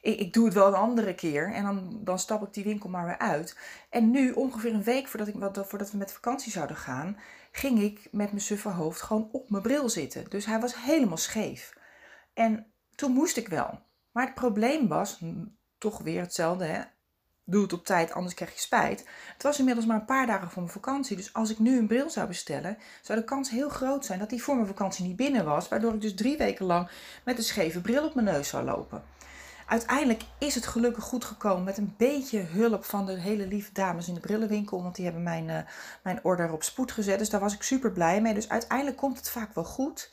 ik, 0.00 0.18
ik, 0.18 0.32
doe 0.32 0.44
het 0.44 0.54
wel 0.54 0.66
een 0.66 0.74
andere 0.74 1.14
keer. 1.14 1.52
En 1.52 1.64
dan, 1.64 2.00
dan 2.04 2.18
stap 2.18 2.42
ik 2.46 2.54
die 2.54 2.64
winkel 2.64 2.88
maar 2.88 3.06
weer 3.06 3.18
uit. 3.18 3.56
En 3.90 4.10
nu, 4.10 4.32
ongeveer 4.32 4.74
een 4.74 4.82
week 4.82 5.08
voordat, 5.08 5.28
ik, 5.28 5.34
voordat 5.66 5.90
we 5.90 5.96
met 5.96 6.12
vakantie 6.12 6.52
zouden 6.52 6.76
gaan, 6.76 7.16
ging 7.52 7.80
ik 7.80 8.08
met 8.10 8.28
mijn 8.28 8.40
suffe 8.40 8.68
hoofd 8.68 9.02
gewoon 9.02 9.28
op 9.32 9.50
mijn 9.50 9.62
bril 9.62 9.88
zitten. 9.88 10.30
Dus 10.30 10.46
hij 10.46 10.60
was 10.60 10.84
helemaal 10.84 11.16
scheef. 11.16 11.76
En 12.34 12.72
toen 12.94 13.12
moest 13.12 13.36
ik 13.36 13.48
wel. 13.48 13.80
Maar 14.12 14.24
het 14.24 14.34
probleem 14.34 14.88
was, 14.88 15.20
toch 15.78 15.98
weer 15.98 16.20
hetzelfde, 16.20 16.64
hè? 16.64 16.82
doe 17.44 17.62
het 17.62 17.72
op 17.72 17.84
tijd, 17.84 18.12
anders 18.12 18.34
krijg 18.34 18.52
je 18.52 18.60
spijt. 18.60 19.06
Het 19.32 19.42
was 19.42 19.58
inmiddels 19.58 19.86
maar 19.86 19.96
een 19.96 20.04
paar 20.04 20.26
dagen 20.26 20.50
voor 20.50 20.62
mijn 20.62 20.74
vakantie. 20.74 21.16
Dus 21.16 21.32
als 21.32 21.50
ik 21.50 21.58
nu 21.58 21.78
een 21.78 21.86
bril 21.86 22.10
zou 22.10 22.26
bestellen, 22.26 22.78
zou 23.02 23.18
de 23.18 23.24
kans 23.24 23.50
heel 23.50 23.68
groot 23.68 24.04
zijn 24.04 24.18
dat 24.18 24.30
die 24.30 24.42
voor 24.42 24.54
mijn 24.54 24.66
vakantie 24.66 25.06
niet 25.06 25.16
binnen 25.16 25.44
was. 25.44 25.68
Waardoor 25.68 25.94
ik 25.94 26.00
dus 26.00 26.14
drie 26.14 26.36
weken 26.36 26.66
lang 26.66 26.88
met 27.24 27.38
een 27.38 27.44
scheve 27.44 27.80
bril 27.80 28.04
op 28.04 28.14
mijn 28.14 28.26
neus 28.26 28.48
zou 28.48 28.64
lopen. 28.64 29.02
Uiteindelijk 29.72 30.22
is 30.38 30.54
het 30.54 30.66
gelukkig 30.66 31.04
goed 31.04 31.24
gekomen 31.24 31.64
met 31.64 31.78
een 31.78 31.94
beetje 31.96 32.40
hulp 32.40 32.84
van 32.84 33.06
de 33.06 33.20
hele 33.20 33.46
lieve 33.46 33.72
dames 33.72 34.08
in 34.08 34.14
de 34.14 34.20
brillenwinkel. 34.20 34.82
Want 34.82 34.94
die 34.94 35.04
hebben 35.04 35.22
mijn, 35.22 35.48
uh, 35.48 35.58
mijn 36.02 36.20
order 36.22 36.52
op 36.52 36.62
spoed 36.62 36.92
gezet. 36.92 37.18
Dus 37.18 37.30
daar 37.30 37.40
was 37.40 37.54
ik 37.54 37.62
super 37.62 37.92
blij 37.92 38.20
mee. 38.20 38.34
Dus 38.34 38.48
uiteindelijk 38.48 38.96
komt 38.96 39.16
het 39.16 39.30
vaak 39.30 39.54
wel 39.54 39.64
goed. 39.64 40.12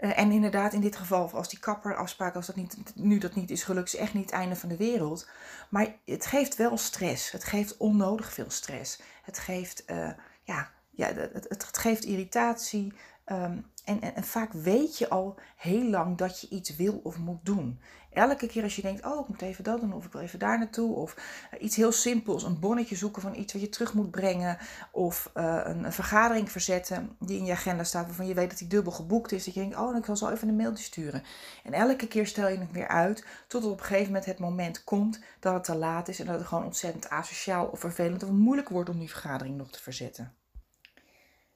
Uh, 0.00 0.18
en 0.18 0.30
inderdaad, 0.32 0.72
in 0.72 0.80
dit 0.80 0.96
geval, 0.96 1.30
als 1.30 1.48
die 1.48 1.58
kapperafspraak, 1.58 2.34
als 2.34 2.46
dat 2.46 2.56
niet, 2.56 2.76
nu 2.94 3.18
dat 3.18 3.34
niet 3.34 3.50
is 3.50 3.62
gelukt, 3.62 3.94
is 3.94 4.00
echt 4.00 4.14
niet 4.14 4.24
het 4.24 4.34
einde 4.34 4.56
van 4.56 4.68
de 4.68 4.76
wereld. 4.76 5.28
Maar 5.68 5.96
het 6.04 6.26
geeft 6.26 6.56
wel 6.56 6.76
stress. 6.76 7.30
Het 7.30 7.44
geeft 7.44 7.76
onnodig 7.76 8.32
veel 8.32 8.50
stress. 8.50 9.00
Het 9.22 9.38
geeft, 9.38 9.84
uh, 9.86 10.10
ja, 10.42 10.70
ja 10.90 11.12
het, 11.12 11.46
het, 11.48 11.78
geeft 11.78 12.04
irritatie. 12.04 12.92
Ehm, 13.24 13.58
en, 13.84 14.14
en, 14.14 14.24
vaak 14.24 14.52
weet 14.52 14.98
je 14.98 15.08
al 15.08 15.38
heel 15.56 15.84
lang 15.84 16.16
dat 16.16 16.40
je 16.40 16.48
iets 16.48 16.76
wil 16.76 17.00
of 17.02 17.18
moet 17.18 17.44
doen. 17.44 17.80
Elke 18.12 18.46
keer 18.46 18.62
als 18.62 18.76
je 18.76 18.82
denkt, 18.82 19.04
oh 19.04 19.20
ik 19.20 19.28
moet 19.28 19.42
even 19.42 19.64
dat 19.64 19.80
doen 19.80 19.92
of 19.92 20.04
ik 20.04 20.12
wil 20.12 20.20
even 20.20 20.38
daar 20.38 20.58
naartoe. 20.58 20.94
Of 20.94 21.16
eh, 21.50 21.62
iets 21.62 21.76
heel 21.76 21.92
simpels, 21.92 22.42
een 22.42 22.58
bonnetje 22.58 22.96
zoeken 22.96 23.22
van 23.22 23.34
iets 23.34 23.52
wat 23.52 23.62
je 23.62 23.68
terug 23.68 23.94
moet 23.94 24.10
brengen. 24.10 24.58
Of 24.92 25.30
uh, 25.34 25.60
een, 25.64 25.92
vergadering 25.92 26.50
verzetten 26.50 27.16
die 27.18 27.38
in 27.38 27.44
je 27.44 27.52
agenda 27.52 27.84
staat 27.84 28.06
waarvan 28.06 28.26
je 28.26 28.34
weet 28.34 28.48
dat 28.48 28.58
die 28.58 28.68
dubbel 28.68 28.92
geboekt 28.92 29.32
is. 29.32 29.44
Dat 29.44 29.54
je 29.54 29.60
denkt, 29.60 29.76
oh 29.76 29.96
ik 29.96 30.06
wil 30.06 30.16
zo 30.16 30.28
even 30.28 30.48
een 30.48 30.56
mailtje 30.56 30.84
sturen. 30.84 31.22
En 31.64 31.72
elke 31.72 32.06
keer 32.06 32.26
stel 32.26 32.48
je 32.48 32.58
het 32.58 32.72
weer 32.72 32.88
uit 32.88 33.24
tot 33.46 33.64
op 33.64 33.78
een 33.78 33.84
gegeven 33.84 34.06
moment 34.06 34.24
het 34.24 34.38
moment 34.38 34.84
komt 34.84 35.20
dat 35.40 35.54
het 35.54 35.64
te 35.64 35.74
laat 35.76 36.08
is. 36.08 36.20
En 36.20 36.26
dat 36.26 36.38
het 36.38 36.46
gewoon 36.46 36.64
ontzettend 36.64 37.08
asociaal 37.08 37.66
of 37.66 37.80
vervelend 37.80 38.22
of 38.22 38.30
moeilijk 38.30 38.68
wordt 38.68 38.90
om 38.90 38.98
die 38.98 39.10
vergadering 39.10 39.56
nog 39.56 39.70
te 39.70 39.82
verzetten. 39.82 40.37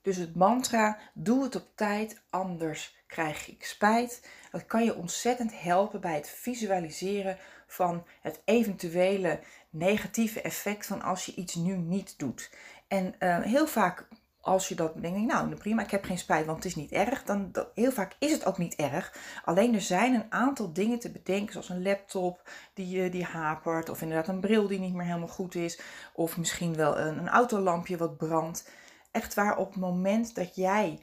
Dus 0.03 0.17
het 0.17 0.35
mantra, 0.35 0.99
doe 1.15 1.43
het 1.43 1.57
op 1.57 1.67
tijd, 1.75 2.23
anders 2.31 2.97
krijg 3.07 3.49
ik 3.49 3.65
spijt. 3.65 4.29
Dat 4.51 4.67
kan 4.67 4.85
je 4.85 4.97
ontzettend 4.97 5.61
helpen 5.61 6.01
bij 6.01 6.15
het 6.15 6.29
visualiseren 6.29 7.39
van 7.67 8.07
het 8.21 8.41
eventuele 8.45 9.41
negatieve 9.71 10.41
effect 10.41 10.87
van 10.87 11.03
als 11.03 11.27
je 11.27 11.35
iets 11.35 11.55
nu 11.55 11.77
niet 11.77 12.19
doet. 12.19 12.51
En 12.89 13.15
uh, 13.19 13.41
heel 13.41 13.67
vaak 13.67 14.09
als 14.43 14.69
je 14.69 14.75
dat 14.75 15.03
denkt, 15.03 15.33
nou 15.33 15.55
prima, 15.55 15.83
ik 15.83 15.91
heb 15.91 16.05
geen 16.05 16.19
spijt, 16.19 16.47
want 16.47 16.57
het 16.57 16.67
is 16.67 16.75
niet 16.75 16.93
erg. 16.93 17.25
Dan 17.25 17.53
heel 17.75 17.93
vaak 17.93 18.17
is 18.19 18.33
het 18.33 18.45
ook 18.45 18.59
niet 18.59 18.75
erg. 18.75 19.17
Alleen 19.45 19.75
er 19.75 19.81
zijn 19.81 20.15
een 20.15 20.33
aantal 20.33 20.73
dingen 20.73 20.99
te 20.99 21.11
bedenken, 21.11 21.53
zoals 21.53 21.69
een 21.69 21.83
laptop 21.83 22.51
die, 22.75 23.11
die 23.11 23.25
hapert, 23.25 23.89
of 23.89 24.03
inderdaad 24.03 24.29
een 24.29 24.41
bril 24.41 24.67
die 24.67 24.79
niet 24.79 24.95
meer 24.95 25.07
helemaal 25.07 25.29
goed 25.29 25.55
is, 25.55 25.81
of 26.13 26.37
misschien 26.37 26.75
wel 26.77 26.99
een, 26.99 27.19
een 27.19 27.29
autolampje 27.29 27.97
wat 27.97 28.17
brandt 28.17 28.71
echt 29.13 29.35
waar 29.35 29.57
op 29.57 29.69
het 29.69 29.81
moment 29.81 30.35
dat 30.35 30.55
jij 30.55 30.99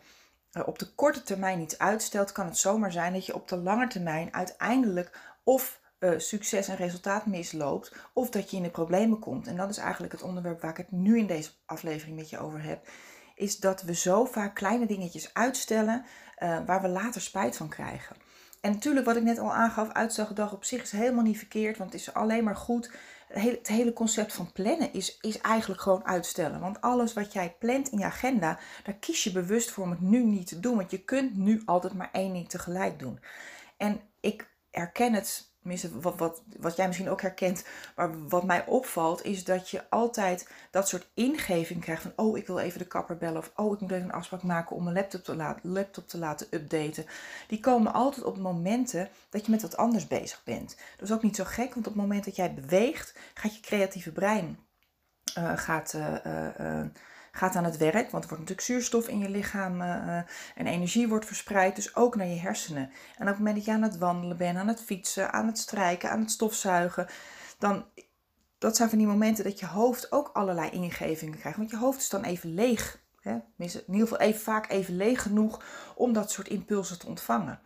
eh, 0.52 0.68
op 0.68 0.80
de 0.80 0.94
korte 0.94 1.24
termijn 1.24 1.60
iets 1.60 1.78
uitstelt, 1.78 2.32
kan 2.32 2.46
het 2.46 2.58
zomaar 2.58 2.92
zijn 2.92 3.14
dat 3.14 3.26
je 3.26 3.36
op 3.36 3.48
de 3.48 3.58
lange 3.58 3.88
termijn 3.88 4.34
uiteindelijk 4.34 5.20
of 5.44 5.82
uh, 6.00 6.14
succes 6.18 6.68
en 6.68 6.76
resultaat 6.76 7.26
misloopt, 7.26 7.96
of 8.14 8.30
dat 8.30 8.52
je 8.52 8.58
in 8.58 8.64
de 8.64 8.70
problemen 8.70 9.20
komt. 9.20 9.48
En 9.48 9.56
dat 9.56 9.70
is 9.70 9.78
eigenlijk 9.78 10.14
het 10.14 10.22
onderwerp 10.22 10.62
waar 10.62 10.72
ik 10.72 10.78
het 10.78 10.92
nu 10.92 11.18
in 11.18 11.28
deze 11.28 11.52
aflevering 11.66 12.16
met 12.16 12.30
je 12.30 12.40
over 12.40 12.64
heb. 12.64 12.88
Is 13.36 13.60
dat 13.60 13.82
we 13.82 13.94
zo 13.94 14.26
vaak 14.26 14.56
kleine 14.56 14.86
dingetjes 14.86 15.34
uitstellen 15.34 16.06
uh, 16.40 16.66
waar 16.66 16.82
we 16.82 16.88
later 16.88 17.22
spijt 17.22 17.58
van 17.58 17.70
krijgen. 17.70 18.16
En 18.62 18.72
natuurlijk, 18.72 19.06
wat 19.06 19.16
ik 19.16 19.24
net 19.24 19.40
al 19.40 19.54
aangaf, 19.54 19.92
uitstelgedrag 19.92 20.54
op 20.54 20.64
zich 20.64 20.82
is 20.82 20.92
helemaal 20.92 21.24
niet 21.24 21.38
verkeerd, 21.38 21.78
want 21.78 21.92
het 21.92 22.02
is 22.02 22.14
alleen 22.14 22.44
maar 22.44 22.56
goed 22.56 22.92
het 23.34 23.68
hele 23.68 23.94
concept 23.94 24.34
van 24.34 24.52
plannen 24.52 24.94
is, 24.94 25.18
is 25.22 25.42
eigenlijk 25.42 25.82
gewoon 25.82 26.06
uitstellen. 26.06 26.60
Want 26.60 26.82
alles 26.82 27.14
wat 27.14 27.34
jij 27.34 27.56
plant 27.60 27.90
in 27.90 27.98
je 27.98 28.06
agenda, 28.06 28.60
daar 28.84 28.96
kies 28.96 29.24
je 29.24 29.32
bewust 29.32 29.72
voor 29.72 29.84
om 29.84 29.90
het 29.90 30.02
nu 30.02 30.24
niet 30.24 30.48
te 30.48 30.60
doen. 30.60 30.76
Want 30.76 30.92
je 30.92 31.04
kunt 31.04 31.36
nu 31.36 31.62
altijd 31.66 31.94
maar 31.94 32.10
één 32.12 32.34
ding 32.34 32.50
tegelijk 32.50 33.00
doen. 33.00 33.20
En 33.78 34.02
ik 34.20 34.50
herken 34.72 35.14
het 35.14 35.49
tenminste 35.70 36.00
wat, 36.00 36.18
wat, 36.18 36.42
wat 36.60 36.76
jij 36.76 36.88
misschien 36.88 37.10
ook 37.10 37.22
herkent, 37.22 37.64
maar 37.96 38.28
wat 38.28 38.44
mij 38.44 38.66
opvalt, 38.66 39.26
is 39.26 39.44
dat 39.44 39.70
je 39.70 39.90
altijd 39.90 40.50
dat 40.72 40.88
soort 40.88 41.10
ingeving 41.14 41.82
krijgt 41.82 42.02
van, 42.02 42.14
oh, 42.16 42.38
ik 42.38 42.48
wil 42.48 42.60
even 42.60 42.80
de 42.80 42.88
kapper 42.88 43.18
bellen, 43.18 43.38
of 43.38 43.52
oh, 43.56 43.74
ik 43.74 43.80
moet 43.80 43.92
even 43.92 44.04
een 44.04 44.12
afspraak 44.12 44.44
maken 44.44 44.76
om 44.76 44.84
mijn 44.84 44.96
laptop 44.96 45.24
te, 45.24 45.36
laten, 45.36 45.72
laptop 45.72 46.08
te 46.08 46.18
laten 46.18 46.48
updaten. 46.50 47.06
Die 47.48 47.60
komen 47.60 47.94
altijd 47.94 48.26
op 48.26 48.38
momenten 48.38 49.10
dat 49.30 49.46
je 49.46 49.52
met 49.52 49.62
wat 49.62 49.78
anders 49.78 50.08
bezig 50.08 50.42
bent. 50.44 50.76
Dat 50.98 51.10
is 51.10 51.16
ook 51.16 51.24
niet 51.24 51.36
zo 51.36 51.44
gek, 51.44 51.74
want 51.74 51.88
op 51.88 51.94
het 51.94 52.02
moment 52.02 52.26
dat 52.26 52.36
jij 52.36 52.54
beweegt, 52.54 53.16
gaat 53.34 53.56
je 53.56 53.62
creatieve 53.62 54.12
brein 54.12 54.60
uh, 55.38 55.58
gaat, 55.58 55.94
uh, 55.94 56.82
gaat 57.40 57.56
aan 57.56 57.64
het 57.64 57.78
werk. 57.78 58.12
Want 58.12 58.24
er 58.24 58.30
wordt 58.30 58.30
natuurlijk 58.30 58.62
zuurstof 58.62 59.08
in 59.08 59.20
je 59.20 59.30
lichaam 59.30 59.82
uh, 59.82 60.18
en 60.56 60.68
energie 60.68 61.08
wordt 61.08 61.26
verspreid. 61.26 61.76
Dus 61.76 61.96
ook 61.96 62.16
naar 62.16 62.28
je 62.28 62.40
hersenen. 62.40 62.92
En 63.18 63.22
op 63.22 63.28
het 63.28 63.38
moment 63.38 63.56
dat 63.56 63.66
je 63.66 63.72
aan 63.72 63.82
het 63.82 63.98
wandelen 63.98 64.38
bent, 64.38 64.58
aan 64.58 64.68
het 64.68 64.82
fietsen, 64.82 65.34
aan 65.34 65.48
het 65.48 65.58
strijken, 65.58 66.10
aan 66.10 66.20
het 66.20 66.32
stofzuigen. 66.32 67.08
Dan, 67.58 67.86
dat 68.58 68.76
zijn 68.76 68.90
van 68.90 68.98
die 68.98 69.08
momenten 69.08 69.44
dat 69.44 69.60
je 69.60 69.66
hoofd 69.66 70.12
ook 70.12 70.30
allerlei 70.34 70.70
ingevingen 70.70 71.40
krijgt. 71.40 71.58
Want 71.58 71.70
je 71.70 71.78
hoofd 71.78 72.00
is 72.00 72.10
dan 72.10 72.24
even 72.24 72.54
leeg. 72.54 73.02
Hè? 73.22 73.34
In 73.34 73.70
ieder 73.88 74.08
geval 74.08 74.20
even, 74.20 74.42
vaak 74.42 74.70
even 74.70 74.96
leeg 74.96 75.22
genoeg 75.22 75.64
om 75.96 76.14
dat 76.14 76.32
soort 76.32 76.48
impulsen 76.48 77.00
te 77.00 77.08
ontvangen. 77.08 77.60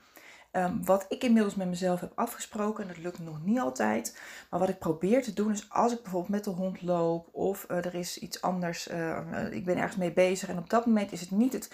Ehm, 0.54 0.84
wat 0.84 1.06
ik 1.10 1.24
inmiddels 1.24 1.56
met 1.56 1.68
mezelf 1.68 2.00
heb 2.00 2.12
afgesproken, 2.16 2.84
en 2.84 2.88
dat 2.88 3.04
lukt 3.04 3.20
nog 3.20 3.44
niet 3.44 3.60
altijd, 3.60 4.20
maar 4.50 4.60
wat 4.60 4.70
ik 4.70 4.80
probeer 4.80 5.24
te 5.24 5.34
doen 5.34 5.52
is 5.52 5.70
als 5.70 5.92
ik 5.92 6.02
bijvoorbeeld 6.02 6.32
met 6.32 6.44
de 6.44 6.50
hond 6.50 6.82
loop 6.82 7.30
of 7.32 7.66
uh, 7.72 7.78
er 7.78 7.96
is 7.96 8.18
iets 8.18 8.42
anders, 8.42 8.88
uh, 8.92 9.52
ik 9.52 9.66
ben 9.66 9.78
ergens 9.78 9.96
mee 9.96 10.14
bezig 10.14 10.50
en 10.50 10.58
op 10.58 10.70
dat 10.70 10.86
moment 10.86 11.12
is 11.12 11.20
het 11.20 11.32
niet 11.32 11.54
het 11.54 11.72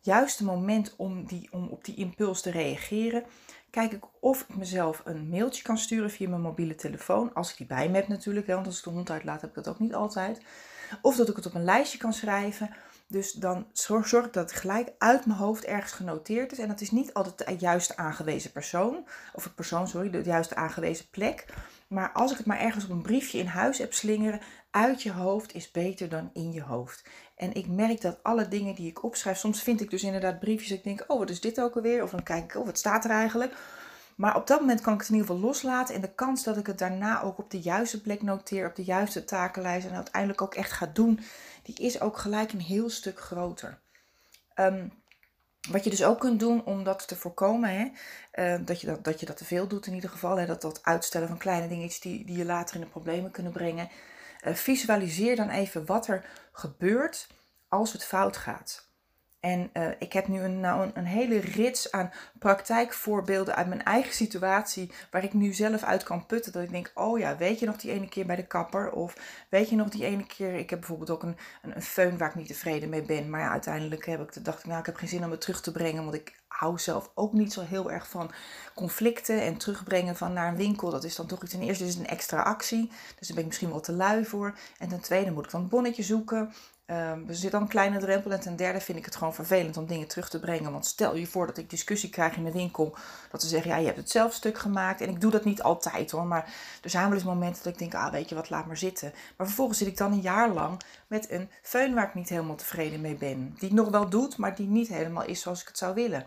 juiste 0.00 0.44
moment 0.44 0.94
om, 0.96 1.26
die, 1.26 1.48
om 1.52 1.68
op 1.68 1.84
die 1.84 1.94
impuls 1.94 2.40
te 2.40 2.50
reageren, 2.50 3.24
kijk 3.70 3.92
ik 3.92 4.04
of 4.20 4.40
ik 4.40 4.56
mezelf 4.56 5.02
een 5.04 5.28
mailtje 5.28 5.62
kan 5.62 5.78
sturen 5.78 6.10
via 6.10 6.28
mijn 6.28 6.40
mobiele 6.40 6.74
telefoon, 6.74 7.34
als 7.34 7.50
ik 7.50 7.56
die 7.56 7.66
bij 7.66 7.88
me 7.88 7.96
heb 7.96 8.08
natuurlijk, 8.08 8.46
want 8.46 8.66
als 8.66 8.78
ik 8.78 8.84
de 8.84 8.90
hond 8.90 9.10
uitlaat 9.10 9.40
heb 9.40 9.50
ik 9.50 9.56
dat 9.56 9.68
ook 9.68 9.78
niet 9.78 9.94
altijd, 9.94 10.40
of 11.00 11.16
dat 11.16 11.28
ik 11.28 11.36
het 11.36 11.46
op 11.46 11.54
een 11.54 11.64
lijstje 11.64 11.98
kan 11.98 12.12
schrijven 12.12 12.70
dus 13.12 13.32
dan 13.32 13.66
zorg, 13.72 14.12
ik 14.12 14.32
dat 14.32 14.50
het 14.50 14.52
gelijk 14.52 14.92
uit 14.98 15.26
mijn 15.26 15.38
hoofd 15.38 15.64
ergens 15.64 15.92
genoteerd 15.92 16.52
is. 16.52 16.58
En 16.58 16.68
dat 16.68 16.80
is 16.80 16.90
niet 16.90 17.14
altijd 17.14 17.48
de 17.48 17.56
juiste 17.58 17.96
aangewezen 17.96 18.52
persoon. 18.52 19.06
Of 19.32 19.44
het 19.44 19.54
persoon, 19.54 19.88
sorry, 19.88 20.10
de 20.10 20.22
juiste 20.22 20.54
aangewezen 20.54 21.06
plek. 21.10 21.44
Maar 21.88 22.12
als 22.12 22.30
ik 22.30 22.36
het 22.36 22.46
maar 22.46 22.60
ergens 22.60 22.84
op 22.84 22.90
een 22.90 23.02
briefje 23.02 23.38
in 23.38 23.46
huis 23.46 23.78
heb 23.78 23.92
slingeren, 23.92 24.40
uit 24.70 25.02
je 25.02 25.12
hoofd 25.12 25.54
is 25.54 25.70
beter 25.70 26.08
dan 26.08 26.30
in 26.32 26.52
je 26.52 26.62
hoofd. 26.62 27.04
En 27.36 27.52
ik 27.54 27.66
merk 27.66 28.00
dat 28.00 28.22
alle 28.22 28.48
dingen 28.48 28.74
die 28.74 28.88
ik 28.88 29.02
opschrijf, 29.02 29.38
soms 29.38 29.62
vind 29.62 29.80
ik 29.80 29.90
dus 29.90 30.02
inderdaad 30.02 30.40
briefjes. 30.40 30.70
Ik 30.70 30.84
denk, 30.84 31.04
oh, 31.06 31.18
wat 31.18 31.30
is 31.30 31.40
dit 31.40 31.60
ook 31.60 31.76
alweer? 31.76 32.02
Of 32.02 32.10
dan 32.10 32.22
kijk 32.22 32.44
ik, 32.44 32.54
oh, 32.60 32.66
wat 32.66 32.78
staat 32.78 33.04
er 33.04 33.10
eigenlijk? 33.10 33.54
Maar 34.16 34.36
op 34.36 34.46
dat 34.46 34.60
moment 34.60 34.80
kan 34.80 34.92
ik 34.92 35.00
het 35.00 35.08
in 35.08 35.14
ieder 35.14 35.30
geval 35.30 35.46
loslaten. 35.46 35.94
En 35.94 36.00
de 36.00 36.14
kans 36.14 36.44
dat 36.44 36.56
ik 36.56 36.66
het 36.66 36.78
daarna 36.78 37.22
ook 37.22 37.38
op 37.38 37.50
de 37.50 37.60
juiste 37.60 38.00
plek 38.00 38.22
noteer, 38.22 38.68
op 38.68 38.76
de 38.76 38.84
juiste 38.84 39.24
takenlijst 39.24 39.86
en 39.86 39.94
uiteindelijk 39.94 40.42
ook 40.42 40.54
echt 40.54 40.72
ga 40.72 40.86
doen, 40.86 41.20
die 41.62 41.78
is 41.78 42.00
ook 42.00 42.16
gelijk 42.16 42.52
een 42.52 42.60
heel 42.60 42.90
stuk 42.90 43.20
groter. 43.20 43.80
Ehm, 44.54 44.88
wat 45.70 45.84
je 45.84 45.90
dus 45.90 46.04
ook 46.04 46.20
kunt 46.20 46.40
doen 46.40 46.64
om 46.64 46.84
dat 46.84 47.08
te 47.08 47.16
voorkomen, 47.16 47.70
hè, 47.70 47.90
uh, 48.54 48.66
dat, 48.66 48.80
je 48.80 48.86
dat, 48.86 49.04
dat 49.04 49.20
je 49.20 49.26
dat 49.26 49.36
te 49.36 49.44
veel 49.44 49.66
doet 49.66 49.86
in 49.86 49.94
ieder 49.94 50.10
geval, 50.10 50.36
hè, 50.36 50.46
dat 50.46 50.62
dat 50.62 50.82
uitstellen 50.82 51.28
van 51.28 51.38
kleine 51.38 51.68
dingetjes 51.68 52.00
die, 52.00 52.24
die 52.24 52.36
je 52.36 52.44
later 52.44 52.74
in 52.74 52.80
de 52.80 52.86
problemen 52.86 53.30
kunnen 53.30 53.52
brengen. 53.52 53.88
Uh, 54.46 54.54
visualiseer 54.54 55.36
dan 55.36 55.48
even 55.48 55.86
wat 55.86 56.06
er 56.08 56.24
gebeurt 56.52 57.26
als 57.68 57.92
het 57.92 58.04
fout 58.04 58.36
gaat. 58.36 58.90
En 59.42 59.70
uh, 59.72 59.88
ik 59.98 60.12
heb 60.12 60.28
nu 60.28 60.40
een, 60.40 60.60
nou 60.60 60.90
een, 60.94 61.04
hele 61.04 61.38
rits 61.38 61.92
aan 61.92 62.12
praktijkvoorbeelden 62.38 63.54
uit 63.54 63.68
mijn 63.68 63.84
eigen 63.84 64.12
situatie, 64.12 64.92
waar 65.10 65.24
ik 65.24 65.32
nu 65.32 65.52
zelf 65.52 65.82
uit 65.82 66.02
kan 66.02 66.26
putten. 66.26 66.52
Dat 66.52 66.62
ik 66.62 66.70
denk, 66.70 66.90
oh 66.94 67.18
ja, 67.18 67.36
weet 67.36 67.58
je 67.58 67.66
nog 67.66 67.76
die 67.76 67.92
ene 67.92 68.08
keer 68.08 68.26
bij 68.26 68.36
de 68.36 68.46
kapper? 68.46 68.92
Of 68.92 69.16
weet 69.48 69.68
je 69.68 69.76
nog 69.76 69.88
die 69.88 70.04
ene 70.04 70.26
keer, 70.26 70.54
ik 70.54 70.70
heb 70.70 70.78
bijvoorbeeld 70.78 71.10
ook 71.10 71.22
een, 71.22 71.36
een, 71.62 71.76
een 71.76 71.82
föhn 71.82 72.18
waar 72.18 72.28
ik 72.28 72.34
niet 72.34 72.46
tevreden 72.46 72.88
mee 72.88 73.02
ben. 73.02 73.30
Maar 73.30 73.40
ja, 73.40 73.50
uiteindelijk 73.50 74.06
heb 74.06 74.20
ik, 74.20 74.44
dacht 74.44 74.58
ik, 74.58 74.66
nou, 74.66 74.80
ik 74.80 74.86
heb 74.86 74.96
geen 74.96 75.08
zin 75.08 75.24
om 75.24 75.30
het 75.30 75.40
terug 75.40 75.60
te 75.60 75.72
brengen, 75.72 76.02
want 76.02 76.14
ik 76.14 76.42
hou 76.46 76.78
zelf 76.78 77.10
ook 77.14 77.32
niet 77.32 77.52
zo 77.52 77.60
heel 77.60 77.90
erg 77.90 78.08
van 78.08 78.30
conflicten 78.74 79.42
en 79.42 79.56
terugbrengen 79.56 80.16
van 80.16 80.32
naar 80.32 80.48
een 80.48 80.56
winkel. 80.56 80.90
Dat 80.90 81.04
is 81.04 81.16
dan 81.16 81.26
toch 81.26 81.42
iets. 81.42 81.52
Ten 81.52 81.62
eerste 81.62 81.84
is 81.84 81.94
het 81.94 81.98
een 81.98 82.10
extra 82.10 82.42
actie, 82.42 82.90
dus 83.18 83.26
daar 83.26 83.36
ben 83.36 83.38
ik 83.38 83.46
misschien 83.46 83.70
wel 83.70 83.80
te 83.80 83.92
lui 83.92 84.24
voor. 84.24 84.58
En 84.78 84.88
ten 84.88 85.00
tweede 85.00 85.30
moet 85.30 85.44
ik 85.44 85.50
dan 85.50 85.60
een 85.60 85.68
bonnetje 85.68 86.02
zoeken. 86.02 86.52
Um, 86.86 87.28
er 87.28 87.34
zit 87.34 87.50
dan 87.50 87.62
een 87.62 87.68
kleine 87.68 87.98
drempel. 87.98 88.30
En 88.30 88.40
ten 88.40 88.56
derde 88.56 88.80
vind 88.80 88.98
ik 88.98 89.04
het 89.04 89.16
gewoon 89.16 89.34
vervelend 89.34 89.76
om 89.76 89.86
dingen 89.86 90.08
terug 90.08 90.28
te 90.28 90.40
brengen. 90.40 90.72
Want 90.72 90.86
stel 90.86 91.16
je 91.16 91.26
voor 91.26 91.46
dat 91.46 91.58
ik 91.58 91.70
discussie 91.70 92.10
krijg 92.10 92.36
in 92.36 92.44
de 92.44 92.52
winkel. 92.52 92.96
Dat 93.30 93.42
ze 93.42 93.48
zeggen, 93.48 93.70
ja, 93.70 93.76
je 93.76 93.86
hebt 93.86 93.96
het 93.96 94.10
zelf 94.10 94.32
stuk 94.32 94.58
gemaakt. 94.58 95.00
En 95.00 95.08
ik 95.08 95.20
doe 95.20 95.30
dat 95.30 95.44
niet 95.44 95.62
altijd 95.62 96.10
hoor. 96.10 96.26
Maar 96.26 96.54
er 96.82 96.90
zijn 96.90 97.04
wel 97.04 97.14
eens 97.14 97.24
momenten 97.24 97.62
dat 97.62 97.72
ik 97.72 97.78
denk, 97.78 97.94
ah, 97.94 98.12
weet 98.12 98.28
je 98.28 98.34
wat, 98.34 98.50
laat 98.50 98.66
maar 98.66 98.76
zitten. 98.76 99.12
Maar 99.36 99.46
vervolgens 99.46 99.78
zit 99.78 99.86
ik 99.86 99.96
dan 99.96 100.12
een 100.12 100.20
jaar 100.20 100.48
lang 100.48 100.80
met 101.06 101.30
een 101.30 101.50
föhn 101.62 101.94
waar 101.94 102.08
ik 102.08 102.14
niet 102.14 102.28
helemaal 102.28 102.56
tevreden 102.56 103.00
mee 103.00 103.14
ben. 103.14 103.54
Die 103.58 103.68
het 103.68 103.78
nog 103.78 103.88
wel 103.88 104.08
doet, 104.08 104.36
maar 104.36 104.54
die 104.54 104.68
niet 104.68 104.88
helemaal 104.88 105.24
is 105.24 105.40
zoals 105.40 105.60
ik 105.60 105.68
het 105.68 105.78
zou 105.78 105.94
willen. 105.94 106.26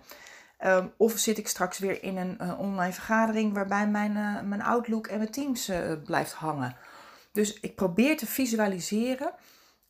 Um, 0.66 0.92
of 0.98 1.18
zit 1.18 1.38
ik 1.38 1.48
straks 1.48 1.80
weer 1.80 2.04
in 2.04 2.18
een 2.18 2.38
uh, 2.42 2.60
online 2.60 2.94
vergadering 2.94 3.54
waarbij 3.54 3.88
mijn, 3.88 4.12
uh, 4.12 4.42
mijn 4.42 4.62
Outlook 4.62 5.08
en 5.08 5.18
mijn 5.18 5.32
Teams 5.32 5.70
uh, 5.70 5.78
blijft 6.06 6.34
hangen. 6.34 6.76
Dus 7.32 7.60
ik 7.60 7.76
probeer 7.76 8.18
te 8.18 8.26
visualiseren 8.26 9.32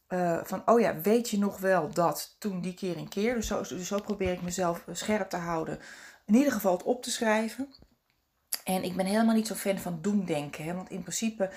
uh, 0.10 0.40
van, 0.44 0.62
oh 0.66 0.80
ja, 0.80 1.02
weet 1.02 1.30
je 1.30 1.38
nog 1.38 1.60
wel 1.60 1.90
dat 1.94 2.36
toen 2.40 2.62
die 2.62 2.74
keer 2.74 2.98
een 2.98 3.10
keer. 3.10 3.36
Dus 3.36 3.48
zo, 3.48 3.62
dus 3.62 3.88
zo 3.88 4.00
probeer 4.00 4.32
ik 4.32 4.42
mezelf 4.42 4.84
scherp 4.92 5.30
te 5.30 5.38
houden. 5.38 5.80
In 6.26 6.36
ieder 6.36 6.52
geval 6.52 6.72
het 6.72 6.84
op 6.84 7.04
te 7.04 7.12
schrijven. 7.12 7.74
En 8.66 8.84
ik 8.84 8.96
ben 8.96 9.06
helemaal 9.06 9.36
niet 9.36 9.48
zo 9.48 9.54
fan 9.54 9.78
van 9.78 9.98
doemdenken. 10.02 10.64
Hè? 10.64 10.74
Want 10.74 10.90
in 10.90 11.02
principe 11.02 11.50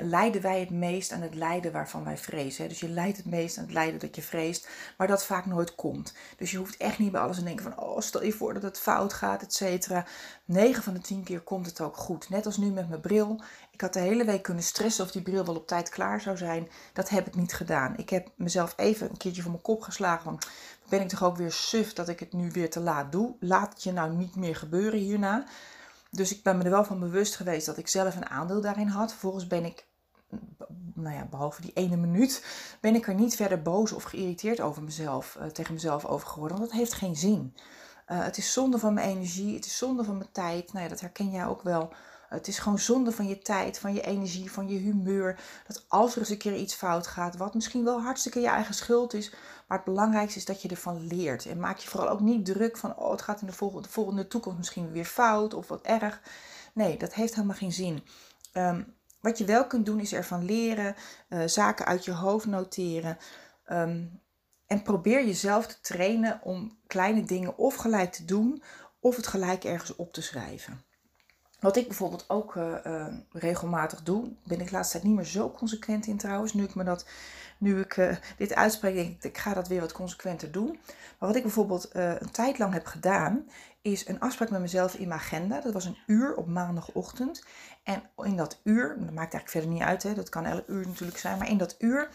lijden 0.00 0.42
wij 0.42 0.60
het 0.60 0.70
meest 0.70 1.12
aan 1.12 1.20
het 1.20 1.34
lijden 1.34 1.72
waarvan 1.72 2.04
wij 2.04 2.18
vrezen. 2.18 2.62
Hè? 2.62 2.68
Dus 2.68 2.80
je 2.80 2.88
lijdt 2.88 3.16
het 3.16 3.26
meest 3.26 3.58
aan 3.58 3.64
het 3.64 3.72
lijden 3.72 4.00
dat 4.00 4.16
je 4.16 4.22
vreest. 4.22 4.68
Maar 4.96 5.06
dat 5.06 5.24
vaak 5.24 5.46
nooit 5.46 5.74
komt. 5.74 6.14
Dus 6.36 6.50
je 6.50 6.56
hoeft 6.56 6.76
echt 6.76 6.98
niet 6.98 7.12
bij 7.12 7.20
alles 7.20 7.36
te 7.36 7.44
denken 7.44 7.64
van... 7.64 7.80
Oh, 7.80 8.00
stel 8.00 8.24
je 8.24 8.32
voor 8.32 8.54
dat 8.54 8.62
het 8.62 8.78
fout 8.78 9.12
gaat, 9.12 9.42
et 9.42 9.54
cetera. 9.54 10.06
9 10.44 10.82
van 10.82 10.94
de 10.94 11.00
10 11.00 11.22
keer 11.22 11.40
komt 11.40 11.66
het 11.66 11.80
ook 11.80 11.96
goed. 11.96 12.28
Net 12.28 12.46
als 12.46 12.56
nu 12.56 12.70
met 12.70 12.88
mijn 12.88 13.00
bril. 13.00 13.40
Ik 13.78 13.84
had 13.84 13.92
de 13.92 14.00
hele 14.00 14.24
week 14.24 14.42
kunnen 14.42 14.62
stressen 14.62 15.04
of 15.04 15.10
die 15.10 15.22
bril 15.22 15.44
wel 15.44 15.56
op 15.56 15.66
tijd 15.66 15.88
klaar 15.88 16.20
zou 16.20 16.36
zijn. 16.36 16.68
Dat 16.92 17.08
heb 17.08 17.26
ik 17.26 17.34
niet 17.34 17.52
gedaan. 17.54 17.96
Ik 17.96 18.10
heb 18.10 18.28
mezelf 18.34 18.74
even 18.76 19.10
een 19.10 19.16
keertje 19.16 19.42
voor 19.42 19.50
mijn 19.50 19.62
kop 19.62 19.82
geslagen 19.82 20.24
van 20.24 20.38
ben 20.88 21.00
ik 21.00 21.08
toch 21.08 21.24
ook 21.24 21.36
weer 21.36 21.52
suf 21.52 21.92
dat 21.92 22.08
ik 22.08 22.20
het 22.20 22.32
nu 22.32 22.50
weer 22.50 22.70
te 22.70 22.80
laat 22.80 23.12
doe. 23.12 23.34
Laat 23.40 23.72
het 23.72 23.82
je 23.82 23.92
nou 23.92 24.12
niet 24.14 24.36
meer 24.36 24.56
gebeuren 24.56 24.98
hierna. 24.98 25.44
Dus 26.10 26.34
ik 26.34 26.42
ben 26.42 26.58
me 26.58 26.64
er 26.64 26.70
wel 26.70 26.84
van 26.84 27.00
bewust 27.00 27.36
geweest 27.36 27.66
dat 27.66 27.76
ik 27.76 27.88
zelf 27.88 28.16
een 28.16 28.28
aandeel 28.28 28.60
daarin 28.60 28.88
had. 28.88 29.10
Vervolgens 29.10 29.46
ben 29.46 29.64
ik, 29.64 29.86
nou 30.94 31.16
ja, 31.16 31.24
behalve 31.24 31.60
die 31.60 31.72
ene 31.74 31.96
minuut, 31.96 32.44
ben 32.80 32.94
ik 32.94 33.08
er 33.08 33.14
niet 33.14 33.36
verder 33.36 33.62
boos 33.62 33.92
of 33.92 34.02
geïrriteerd 34.02 34.60
over 34.60 34.82
mezelf, 34.82 35.36
uh, 35.40 35.46
tegen 35.46 35.74
mezelf 35.74 36.04
over 36.04 36.28
geworden. 36.28 36.58
Want 36.58 36.70
dat 36.70 36.78
heeft 36.78 36.92
geen 36.92 37.16
zin. 37.16 37.54
Uh, 38.08 38.24
het 38.24 38.36
is 38.36 38.52
zonde 38.52 38.78
van 38.78 38.94
mijn 38.94 39.08
energie, 39.08 39.54
het 39.54 39.66
is 39.66 39.78
zonde 39.78 40.04
van 40.04 40.16
mijn 40.16 40.32
tijd. 40.32 40.72
Nou 40.72 40.84
ja, 40.84 40.90
dat 40.90 41.00
herken 41.00 41.30
jij 41.30 41.46
ook 41.46 41.62
wel. 41.62 41.92
Het 42.28 42.48
is 42.48 42.58
gewoon 42.58 42.78
zonde 42.78 43.12
van 43.12 43.26
je 43.26 43.38
tijd, 43.38 43.78
van 43.78 43.94
je 43.94 44.00
energie, 44.00 44.52
van 44.52 44.68
je 44.68 44.78
humeur. 44.78 45.40
Dat 45.66 45.84
als 45.88 46.12
er 46.12 46.18
eens 46.18 46.28
een 46.28 46.38
keer 46.38 46.56
iets 46.56 46.74
fout 46.74 47.06
gaat, 47.06 47.36
wat 47.36 47.54
misschien 47.54 47.84
wel 47.84 48.00
hartstikke 48.00 48.40
je 48.40 48.46
eigen 48.46 48.74
schuld 48.74 49.14
is. 49.14 49.30
Maar 49.68 49.78
het 49.78 49.86
belangrijkste 49.86 50.38
is 50.38 50.44
dat 50.44 50.62
je 50.62 50.68
ervan 50.68 51.06
leert. 51.06 51.46
En 51.46 51.60
maak 51.60 51.78
je 51.78 51.88
vooral 51.88 52.08
ook 52.08 52.20
niet 52.20 52.44
druk 52.44 52.76
van, 52.76 52.96
oh 52.96 53.10
het 53.10 53.22
gaat 53.22 53.40
in 53.40 53.46
de 53.46 53.52
volgende, 53.52 53.86
de 53.86 53.92
volgende 53.92 54.26
toekomst 54.26 54.58
misschien 54.58 54.92
weer 54.92 55.04
fout 55.04 55.54
of 55.54 55.68
wat 55.68 55.82
erg. 55.82 56.20
Nee, 56.72 56.96
dat 56.98 57.14
heeft 57.14 57.34
helemaal 57.34 57.56
geen 57.56 57.72
zin. 57.72 58.02
Um, 58.54 58.96
wat 59.20 59.38
je 59.38 59.44
wel 59.44 59.66
kunt 59.66 59.86
doen 59.86 60.00
is 60.00 60.12
ervan 60.12 60.44
leren, 60.44 60.94
uh, 61.28 61.42
zaken 61.46 61.86
uit 61.86 62.04
je 62.04 62.12
hoofd 62.12 62.46
noteren. 62.46 63.18
Um, 63.66 64.20
en 64.66 64.82
probeer 64.82 65.26
jezelf 65.26 65.66
te 65.66 65.80
trainen 65.80 66.40
om 66.42 66.78
kleine 66.86 67.24
dingen 67.24 67.58
of 67.58 67.74
gelijk 67.74 68.12
te 68.12 68.24
doen 68.24 68.62
of 69.00 69.16
het 69.16 69.26
gelijk 69.26 69.64
ergens 69.64 69.96
op 69.96 70.12
te 70.12 70.22
schrijven. 70.22 70.82
Wat 71.60 71.76
ik 71.76 71.86
bijvoorbeeld 71.86 72.24
ook 72.28 72.54
uh, 72.54 72.74
uh, 72.86 73.06
regelmatig 73.32 74.02
doe, 74.02 74.32
ben 74.44 74.60
ik 74.60 74.70
laatste 74.70 74.92
tijd 74.92 75.04
niet 75.04 75.16
meer 75.16 75.24
zo 75.24 75.50
consequent 75.50 76.06
in 76.06 76.16
trouwens. 76.16 76.52
Nu 76.54 76.64
ik, 76.64 76.74
me 76.74 76.84
dat, 76.84 77.06
nu 77.58 77.80
ik 77.80 77.96
uh, 77.96 78.16
dit 78.36 78.54
uitspreek, 78.54 78.94
denk 78.94 79.08
ik, 79.08 79.24
ik 79.24 79.38
ga 79.38 79.54
dat 79.54 79.68
weer 79.68 79.80
wat 79.80 79.92
consequenter 79.92 80.52
doen. 80.52 80.78
Maar 81.18 81.28
wat 81.28 81.36
ik 81.36 81.42
bijvoorbeeld 81.42 81.88
een 81.92 82.30
tijd 82.30 82.58
lang 82.58 82.72
heb 82.72 82.86
gedaan, 82.86 83.46
is 83.82 84.08
een 84.08 84.20
afspraak 84.20 84.50
met 84.50 84.60
mezelf 84.60 84.94
in 84.94 85.08
mijn 85.08 85.20
agenda. 85.20 85.60
Dat 85.60 85.72
was 85.72 85.84
een 85.84 85.98
uur 86.06 86.34
op 86.34 86.46
maandagochtend. 86.46 87.44
En 87.82 88.02
in 88.16 88.36
dat 88.36 88.60
uur, 88.64 88.88
dat 88.88 88.98
maakt 88.98 89.32
eigenlijk 89.32 89.50
verder 89.50 89.70
niet 89.70 89.82
uit, 89.82 90.02
hè, 90.02 90.14
dat 90.14 90.28
kan 90.28 90.44
elk 90.44 90.68
uur 90.68 90.86
natuurlijk 90.86 91.18
zijn, 91.18 91.38
maar 91.38 91.48
in 91.48 91.58
dat 91.58 91.74
uur 91.78 92.08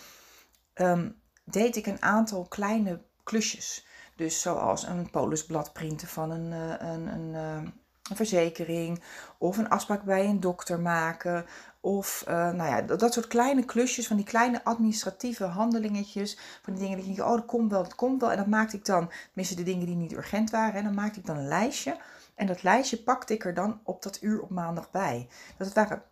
um, 0.73 1.21
deed 1.43 1.75
ik 1.75 1.85
een 1.85 2.01
aantal 2.01 2.45
kleine 2.47 3.01
klusjes. 3.23 3.85
Dus 4.15 4.41
zoals 4.41 4.83
een 4.83 5.09
polisblad 5.09 5.73
printen 5.73 6.07
van 6.07 6.31
een, 6.31 6.51
een, 6.87 7.07
een 7.07 7.73
een 8.09 8.15
verzekering 8.15 9.01
of 9.37 9.57
een 9.57 9.69
afspraak 9.69 10.03
bij 10.03 10.25
een 10.25 10.39
dokter 10.39 10.79
maken. 10.79 11.45
Of 11.79 12.23
uh, 12.27 12.33
nou 12.33 12.69
ja, 12.69 12.81
dat, 12.81 13.13
soort 13.13 13.27
kleine 13.27 13.65
klusjes, 13.65 14.07
van 14.07 14.15
die 14.15 14.25
kleine 14.25 14.63
administratieve 14.63 15.43
handelingetjes. 15.43 16.37
Van 16.61 16.73
die 16.73 16.81
dingen 16.81 16.97
die 16.97 17.09
ik 17.09 17.15
denk, 17.15 17.27
oh 17.27 17.35
dat 17.35 17.45
komt 17.45 17.71
wel, 17.71 17.83
dat 17.83 17.95
komt 17.95 18.21
wel. 18.21 18.31
En 18.31 18.37
dat 18.37 18.47
maakte 18.47 18.77
ik 18.77 18.85
dan, 18.85 19.09
tenminste 19.25 19.55
de 19.55 19.63
dingen 19.63 19.85
die 19.85 19.95
niet 19.95 20.13
urgent 20.13 20.49
waren. 20.49 20.73
En 20.73 20.83
dan 20.83 20.93
maakte 20.93 21.19
ik 21.19 21.25
dan 21.25 21.37
een 21.37 21.47
lijstje. 21.47 21.97
En 22.35 22.47
dat 22.47 22.63
lijstje 22.63 22.97
pakte 22.97 23.33
ik 23.33 23.45
er 23.45 23.53
dan 23.53 23.79
op 23.83 24.03
dat 24.03 24.21
uur 24.21 24.41
op 24.41 24.49
maandag 24.49 24.91
bij. 24.91 25.27
Dat 25.57 25.73
waren 25.73 26.03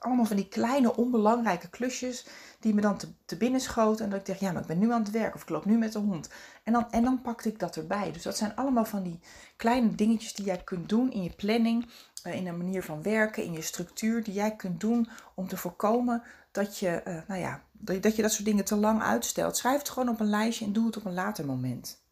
allemaal 0.00 0.24
van 0.24 0.36
die 0.36 0.48
kleine 0.48 0.96
onbelangrijke 0.96 1.68
klusjes 1.68 2.26
die 2.60 2.74
me 2.74 2.80
dan 2.80 2.96
te, 2.96 3.08
te 3.24 3.36
binnen 3.36 3.60
schoten. 3.60 4.04
En 4.04 4.10
dat 4.10 4.20
ik 4.20 4.26
dacht, 4.26 4.40
ja, 4.40 4.52
maar 4.52 4.62
ik 4.62 4.68
ben 4.68 4.78
nu 4.78 4.92
aan 4.92 5.02
het 5.02 5.10
werk 5.10 5.34
of 5.34 5.42
ik 5.42 5.48
loop 5.48 5.64
nu 5.64 5.78
met 5.78 5.92
de 5.92 5.98
hond. 5.98 6.30
En 6.64 6.72
dan, 6.72 6.90
en 6.90 7.02
dan 7.02 7.22
pakte 7.22 7.48
ik 7.48 7.58
dat 7.58 7.76
erbij. 7.76 8.12
Dus 8.12 8.22
dat 8.22 8.36
zijn 8.36 8.56
allemaal 8.56 8.84
van 8.84 9.02
die 9.02 9.20
kleine 9.56 9.94
dingetjes 9.94 10.34
die 10.34 10.44
jij 10.44 10.62
kunt 10.64 10.88
doen 10.88 11.12
in 11.12 11.22
je 11.22 11.32
planning, 11.36 11.88
uh, 12.24 12.34
in 12.34 12.46
een 12.46 12.56
manier 12.56 12.82
van 12.82 13.02
werken, 13.02 13.44
in 13.44 13.52
je 13.52 13.62
structuur, 13.62 14.24
die 14.24 14.34
jij 14.34 14.56
kunt 14.56 14.80
doen 14.80 15.08
om 15.34 15.48
te 15.48 15.56
voorkomen 15.56 16.22
dat 16.50 16.78
je, 16.78 17.02
uh, 17.06 17.18
nou 17.26 17.40
ja, 17.40 17.62
dat, 17.72 18.16
je 18.16 18.22
dat 18.22 18.32
soort 18.32 18.44
dingen 18.44 18.64
te 18.64 18.76
lang 18.76 19.02
uitstelt. 19.02 19.56
Schrijf 19.56 19.78
het 19.78 19.88
gewoon 19.88 20.08
op 20.08 20.20
een 20.20 20.30
lijstje 20.30 20.64
en 20.64 20.72
doe 20.72 20.86
het 20.86 20.96
op 20.96 21.04
een 21.04 21.14
later 21.14 21.46
moment. 21.46 22.06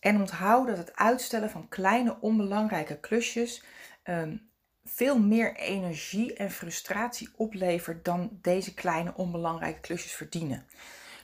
En 0.00 0.20
onthoud 0.20 0.66
dat 0.66 0.76
het 0.76 0.96
uitstellen 0.96 1.50
van 1.50 1.68
kleine 1.68 2.16
onbelangrijke 2.20 3.00
klusjes 3.00 3.64
um, 4.04 4.50
veel 4.88 5.18
meer 5.18 5.56
energie 5.56 6.34
en 6.34 6.50
frustratie 6.50 7.28
oplevert 7.36 8.04
dan 8.04 8.38
deze 8.42 8.74
kleine 8.74 9.12
onbelangrijke 9.16 9.80
klusjes 9.80 10.12
verdienen. 10.12 10.66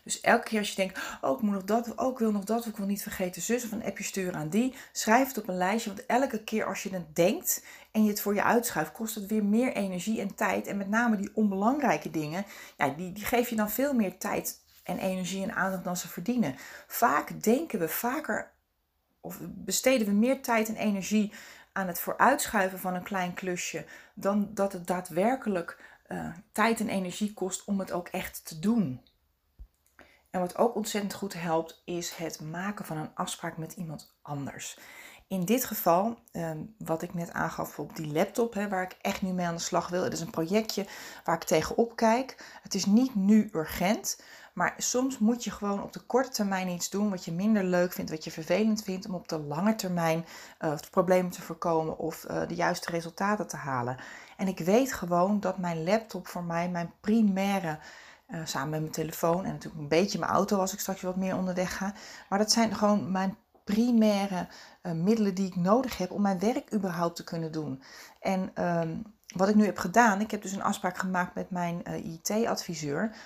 Dus 0.04 0.20
elke 0.20 0.48
keer 0.48 0.58
als 0.58 0.68
je 0.68 0.76
denkt, 0.76 1.00
oh 1.20 1.36
ik 1.36 1.42
moet 1.42 1.54
nog 1.54 1.64
dat, 1.64 1.94
oh 1.96 2.12
ik 2.12 2.18
wil 2.18 2.32
nog 2.32 2.44
dat, 2.44 2.66
ik 2.66 2.76
wil 2.76 2.86
niet 2.86 3.02
vergeten 3.02 3.42
zus, 3.42 3.64
of 3.64 3.72
een 3.72 3.84
appje 3.84 4.04
sturen 4.04 4.34
aan 4.34 4.48
die, 4.48 4.74
schrijf 4.92 5.28
het 5.28 5.38
op 5.38 5.48
een 5.48 5.56
lijstje. 5.56 5.90
Want 5.94 6.06
elke 6.06 6.44
keer 6.44 6.64
als 6.64 6.82
je 6.82 6.90
het 6.90 7.16
denkt 7.16 7.64
en 7.92 8.04
je 8.04 8.10
het 8.10 8.20
voor 8.20 8.34
je 8.34 8.42
uitschuift, 8.42 8.92
kost 8.92 9.14
het 9.14 9.26
weer 9.26 9.44
meer 9.44 9.72
energie 9.72 10.20
en 10.20 10.34
tijd. 10.34 10.66
En 10.66 10.76
met 10.76 10.88
name 10.88 11.16
die 11.16 11.30
onbelangrijke 11.34 12.10
dingen, 12.10 12.44
ja, 12.76 12.88
die, 12.88 13.12
die 13.12 13.24
geef 13.24 13.48
je 13.48 13.56
dan 13.56 13.70
veel 13.70 13.94
meer 13.94 14.18
tijd 14.18 14.60
en 14.82 14.98
energie 14.98 15.42
en 15.42 15.54
aandacht 15.54 15.84
dan 15.84 15.96
ze 15.96 16.08
verdienen. 16.08 16.54
Vaak 16.86 17.42
denken 17.42 17.78
we 17.78 17.88
vaker, 17.88 18.52
of 19.20 19.38
besteden 19.42 20.06
we 20.06 20.12
meer 20.12 20.42
tijd 20.42 20.68
en 20.68 20.76
energie 20.76 21.32
aan 21.72 21.86
het 21.86 22.00
vooruitschuiven 22.00 22.78
van 22.78 22.94
een 22.94 23.02
klein 23.02 23.34
klusje, 23.34 23.84
dan 24.14 24.50
dat 24.54 24.72
het 24.72 24.86
daadwerkelijk 24.86 26.00
uh, 26.08 26.28
tijd 26.52 26.80
en 26.80 26.88
energie 26.88 27.34
kost 27.34 27.64
om 27.64 27.78
het 27.78 27.92
ook 27.92 28.08
echt 28.08 28.46
te 28.46 28.58
doen. 28.58 29.02
En 30.30 30.40
wat 30.40 30.56
ook 30.56 30.74
ontzettend 30.74 31.14
goed 31.14 31.32
helpt, 31.32 31.82
is 31.84 32.14
het 32.14 32.40
maken 32.40 32.84
van 32.84 32.96
een 32.96 33.14
afspraak 33.14 33.56
met 33.56 33.72
iemand 33.72 34.14
anders. 34.22 34.78
In 35.28 35.44
dit 35.44 35.64
geval, 35.64 36.18
um, 36.32 36.74
wat 36.78 37.02
ik 37.02 37.14
net 37.14 37.32
aangaf 37.32 37.78
op 37.78 37.96
die 37.96 38.12
laptop, 38.12 38.54
waar 38.54 38.82
ik 38.82 38.96
echt 39.00 39.22
nu 39.22 39.32
mee 39.32 39.46
aan 39.46 39.54
de 39.54 39.60
slag 39.60 39.88
wil. 39.88 40.02
Het 40.02 40.12
is 40.12 40.20
een 40.20 40.30
projectje 40.30 40.86
waar 41.24 41.34
ik 41.34 41.44
tegenop 41.44 41.96
kijk. 41.96 42.58
Het 42.62 42.74
is 42.74 42.86
niet 42.86 43.14
nu 43.14 43.48
urgent, 43.52 44.22
maar 44.52 44.74
soms 44.76 45.18
moet 45.18 45.44
je 45.44 45.50
gewoon 45.50 45.82
op 45.82 45.92
de 45.92 46.00
korte 46.00 46.30
termijn 46.30 46.68
iets 46.68 46.90
doen 46.90 47.10
wat 47.10 47.24
je 47.24 47.32
minder 47.32 47.64
leuk 47.64 47.92
vindt, 47.92 48.10
wat 48.10 48.24
je 48.24 48.30
vervelend 48.30 48.82
vindt, 48.82 49.06
om 49.06 49.14
op 49.14 49.28
de 49.28 49.38
lange 49.38 49.74
termijn 49.74 50.24
uh, 50.60 50.72
problemen 50.90 51.30
te 51.30 51.42
voorkomen 51.42 51.98
of 51.98 52.24
uh, 52.30 52.48
de 52.48 52.54
juiste 52.54 52.90
resultaten 52.90 53.46
te 53.46 53.56
halen. 53.56 53.96
En 54.36 54.48
ik 54.48 54.58
weet 54.58 54.92
gewoon 54.92 55.40
dat 55.40 55.58
mijn 55.58 55.84
laptop 55.84 56.26
voor 56.26 56.44
mij 56.44 56.70
mijn 56.70 56.92
primaire, 57.00 57.78
uh, 58.28 58.40
samen 58.44 58.70
met 58.70 58.80
mijn 58.80 58.92
telefoon 58.92 59.44
en 59.44 59.52
natuurlijk 59.52 59.82
een 59.82 59.88
beetje 59.88 60.18
mijn 60.18 60.30
auto 60.30 60.58
als 60.58 60.72
ik 60.72 60.80
straks 60.80 61.02
wat 61.02 61.16
meer 61.16 61.36
onderweg 61.36 61.76
ga, 61.76 61.94
maar 62.28 62.38
dat 62.38 62.52
zijn 62.52 62.74
gewoon 62.74 63.12
mijn 63.12 63.36
primaire 63.64 64.48
middelen 64.82 65.34
die 65.34 65.46
ik 65.46 65.56
nodig 65.56 65.98
heb 65.98 66.10
om 66.10 66.22
mijn 66.22 66.38
werk 66.38 66.74
überhaupt 66.74 67.16
te 67.16 67.24
kunnen 67.24 67.52
doen. 67.52 67.82
En 68.20 68.50
ehm, 68.54 68.96
wat 69.34 69.48
ik 69.48 69.54
nu 69.54 69.64
heb 69.64 69.78
gedaan, 69.78 70.20
ik 70.20 70.30
heb 70.30 70.42
dus 70.42 70.52
een 70.52 70.62
afspraak 70.62 70.98
gemaakt 70.98 71.34
met 71.34 71.50
mijn 71.50 71.82
IT-adviseur 72.04 73.16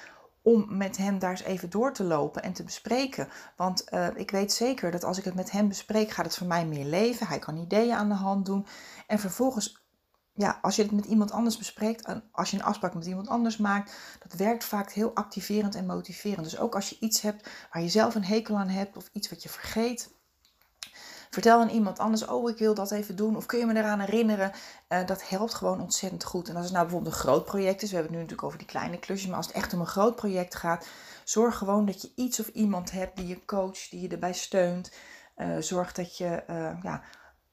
om 0.46 0.76
met 0.76 0.96
hem 0.96 1.18
daar 1.18 1.30
eens 1.30 1.42
even 1.42 1.70
door 1.70 1.92
te 1.92 2.04
lopen 2.04 2.42
en 2.42 2.52
te 2.52 2.62
bespreken. 2.62 3.28
Want 3.56 3.84
uh, 3.92 4.06
ik 4.14 4.30
weet 4.30 4.52
zeker 4.52 4.90
dat 4.90 5.04
als 5.04 5.18
ik 5.18 5.24
het 5.24 5.34
met 5.34 5.50
hem 5.50 5.68
bespreek, 5.68 6.10
gaat 6.10 6.24
het 6.24 6.36
voor 6.36 6.46
mij 6.46 6.66
meer 6.66 6.84
leven. 6.84 7.26
Hij 7.26 7.38
kan 7.38 7.56
ideeën 7.56 7.94
aan 7.94 8.08
de 8.08 8.14
hand 8.14 8.46
doen. 8.46 8.66
En 9.06 9.18
vervolgens, 9.18 9.82
ja, 10.34 10.58
als 10.62 10.76
je 10.76 10.82
het 10.82 10.90
met 10.90 11.04
iemand 11.04 11.30
anders 11.30 11.56
bespreekt, 11.56 12.20
als 12.32 12.50
je 12.50 12.56
een 12.56 12.62
afspraak 12.62 12.94
met 12.94 13.06
iemand 13.06 13.28
anders 13.28 13.56
maakt, 13.56 13.96
dat 14.22 14.32
werkt 14.32 14.64
vaak 14.64 14.92
heel 14.92 15.14
activerend 15.14 15.74
en 15.74 15.86
motiverend. 15.86 16.44
Dus 16.44 16.58
ook 16.58 16.74
als 16.74 16.88
je 16.88 16.96
iets 17.00 17.20
hebt 17.20 17.50
waar 17.72 17.82
je 17.82 17.88
zelf 17.88 18.14
een 18.14 18.24
hekel 18.24 18.56
aan 18.56 18.68
hebt 18.68 18.96
of 18.96 19.10
iets 19.12 19.30
wat 19.30 19.42
je 19.42 19.48
vergeet, 19.48 20.10
Vertel 21.30 21.60
aan 21.60 21.68
iemand 21.68 21.98
anders, 21.98 22.26
oh 22.26 22.50
ik 22.50 22.58
wil 22.58 22.74
dat 22.74 22.90
even 22.90 23.16
doen. 23.16 23.36
Of 23.36 23.46
kun 23.46 23.58
je 23.58 23.66
me 23.66 23.76
eraan 23.76 24.00
herinneren? 24.00 24.52
Uh, 24.88 25.06
dat 25.06 25.28
helpt 25.28 25.54
gewoon 25.54 25.80
ontzettend 25.80 26.24
goed. 26.24 26.48
En 26.48 26.56
als 26.56 26.64
het 26.64 26.72
nou 26.72 26.84
bijvoorbeeld 26.84 27.14
een 27.14 27.20
groot 27.20 27.44
project 27.44 27.82
is. 27.82 27.90
We 27.90 27.96
hebben 27.96 28.12
het 28.12 28.22
nu 28.22 28.26
natuurlijk 28.26 28.46
over 28.46 28.58
die 28.58 28.66
kleine 28.66 28.98
klusjes. 28.98 29.28
Maar 29.28 29.36
als 29.36 29.46
het 29.46 29.56
echt 29.56 29.72
om 29.72 29.80
een 29.80 29.86
groot 29.86 30.16
project 30.16 30.54
gaat. 30.54 30.86
Zorg 31.24 31.56
gewoon 31.58 31.86
dat 31.86 32.02
je 32.02 32.12
iets 32.14 32.40
of 32.40 32.48
iemand 32.48 32.90
hebt 32.90 33.16
die 33.16 33.26
je 33.26 33.44
coacht. 33.44 33.90
Die 33.90 34.00
je 34.00 34.08
erbij 34.08 34.32
steunt. 34.32 34.92
Uh, 35.36 35.56
zorg 35.58 35.92
dat 35.92 36.16
je, 36.16 36.42
uh, 36.50 36.82
ja, 36.82 37.02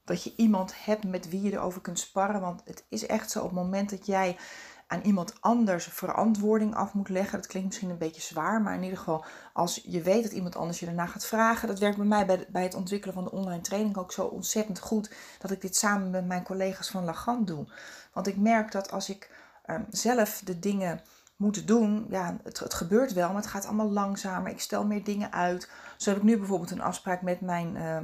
dat 0.04 0.24
je 0.24 0.32
iemand 0.36 0.84
hebt 0.84 1.04
met 1.04 1.28
wie 1.28 1.42
je 1.42 1.52
erover 1.52 1.80
kunt 1.80 1.98
sparren. 1.98 2.40
Want 2.40 2.62
het 2.64 2.84
is 2.88 3.06
echt 3.06 3.30
zo 3.30 3.38
op 3.38 3.44
het 3.44 3.54
moment 3.54 3.90
dat 3.90 4.06
jij 4.06 4.36
aan 4.86 5.00
iemand 5.00 5.34
anders 5.40 5.84
verantwoording 5.84 6.74
af 6.74 6.94
moet 6.94 7.08
leggen. 7.08 7.38
Dat 7.38 7.46
klinkt 7.46 7.68
misschien 7.68 7.90
een 7.90 7.98
beetje 7.98 8.22
zwaar, 8.22 8.62
maar 8.62 8.74
in 8.74 8.82
ieder 8.82 8.98
geval 8.98 9.24
als 9.52 9.80
je 9.84 10.02
weet 10.02 10.22
dat 10.22 10.32
iemand 10.32 10.56
anders 10.56 10.80
je 10.80 10.86
daarna 10.86 11.06
gaat 11.06 11.26
vragen. 11.26 11.68
Dat 11.68 11.78
werkt 11.78 11.96
bij 11.96 12.06
mij 12.06 12.46
bij, 12.48 12.62
het 12.62 12.74
ontwikkelen 12.74 13.14
van 13.14 13.24
de 13.24 13.32
online 13.32 13.62
training 13.62 13.96
ook 13.96 14.12
zo 14.12 14.24
ontzettend 14.24 14.78
goed 14.78 15.14
dat 15.38 15.50
ik 15.50 15.60
dit 15.60 15.76
samen 15.76 16.10
met 16.10 16.26
mijn 16.26 16.42
collega's 16.42 16.90
van 16.90 17.04
Lagant 17.04 17.46
doe. 17.46 17.66
Want 18.12 18.26
ik 18.26 18.36
merk 18.36 18.72
dat 18.72 18.90
als 18.90 19.10
ik 19.10 19.30
uh, 19.66 19.76
zelf 19.90 20.40
de 20.44 20.58
dingen 20.58 21.00
moet 21.36 21.66
doen, 21.66 22.06
ja, 22.10 22.36
het, 22.42 22.58
het, 22.58 22.74
gebeurt 22.74 23.12
wel, 23.12 23.26
maar 23.26 23.36
het 23.42 23.50
gaat 23.50 23.66
allemaal 23.66 23.90
langzamer. 23.90 24.50
Ik 24.50 24.60
stel 24.60 24.84
meer 24.84 25.04
dingen 25.04 25.32
uit. 25.32 25.70
Zo 25.96 26.10
heb 26.10 26.18
ik 26.18 26.24
nu 26.24 26.38
bijvoorbeeld 26.38 26.70
een 26.70 26.80
afspraak 26.80 27.22
met, 27.22 27.40
mijn, 27.40 27.76
uh, 27.76 27.98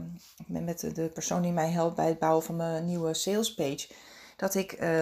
met, 0.63 0.81
de 0.95 1.11
persoon 1.15 1.43
die 1.43 1.53
mij 1.53 1.71
helpt 1.71 1.97
bij 1.97 2.09
het 2.09 2.19
bouwen 2.19 2.45
van 2.45 2.57
mijn 2.57 2.85
nieuwe 2.85 3.15
salespage. 3.15 3.89
Dat 4.37 4.55
ik 4.55 4.81
uh, 4.81 5.01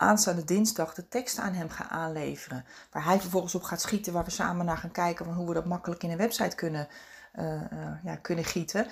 aanstaande 0.00 0.44
dinsdag 0.44 0.94
de 0.94 1.08
tekst 1.08 1.38
aan 1.38 1.52
hem 1.52 1.68
ga 1.68 1.88
aanleveren. 1.88 2.64
Waar 2.90 3.04
hij 3.04 3.20
vervolgens 3.20 3.54
op 3.54 3.62
gaat 3.62 3.80
schieten, 3.80 4.12
waar 4.12 4.24
we 4.24 4.30
samen 4.30 4.66
naar 4.66 4.76
gaan 4.76 4.90
kijken 4.90 5.24
van 5.24 5.34
hoe 5.34 5.48
we 5.48 5.54
dat 5.54 5.64
makkelijk 5.64 6.02
in 6.02 6.10
een 6.10 6.16
website 6.16 6.56
kunnen, 6.56 6.88
uh, 7.38 7.44
uh, 7.44 8.04
ja, 8.04 8.16
kunnen 8.16 8.44
gieten. 8.44 8.86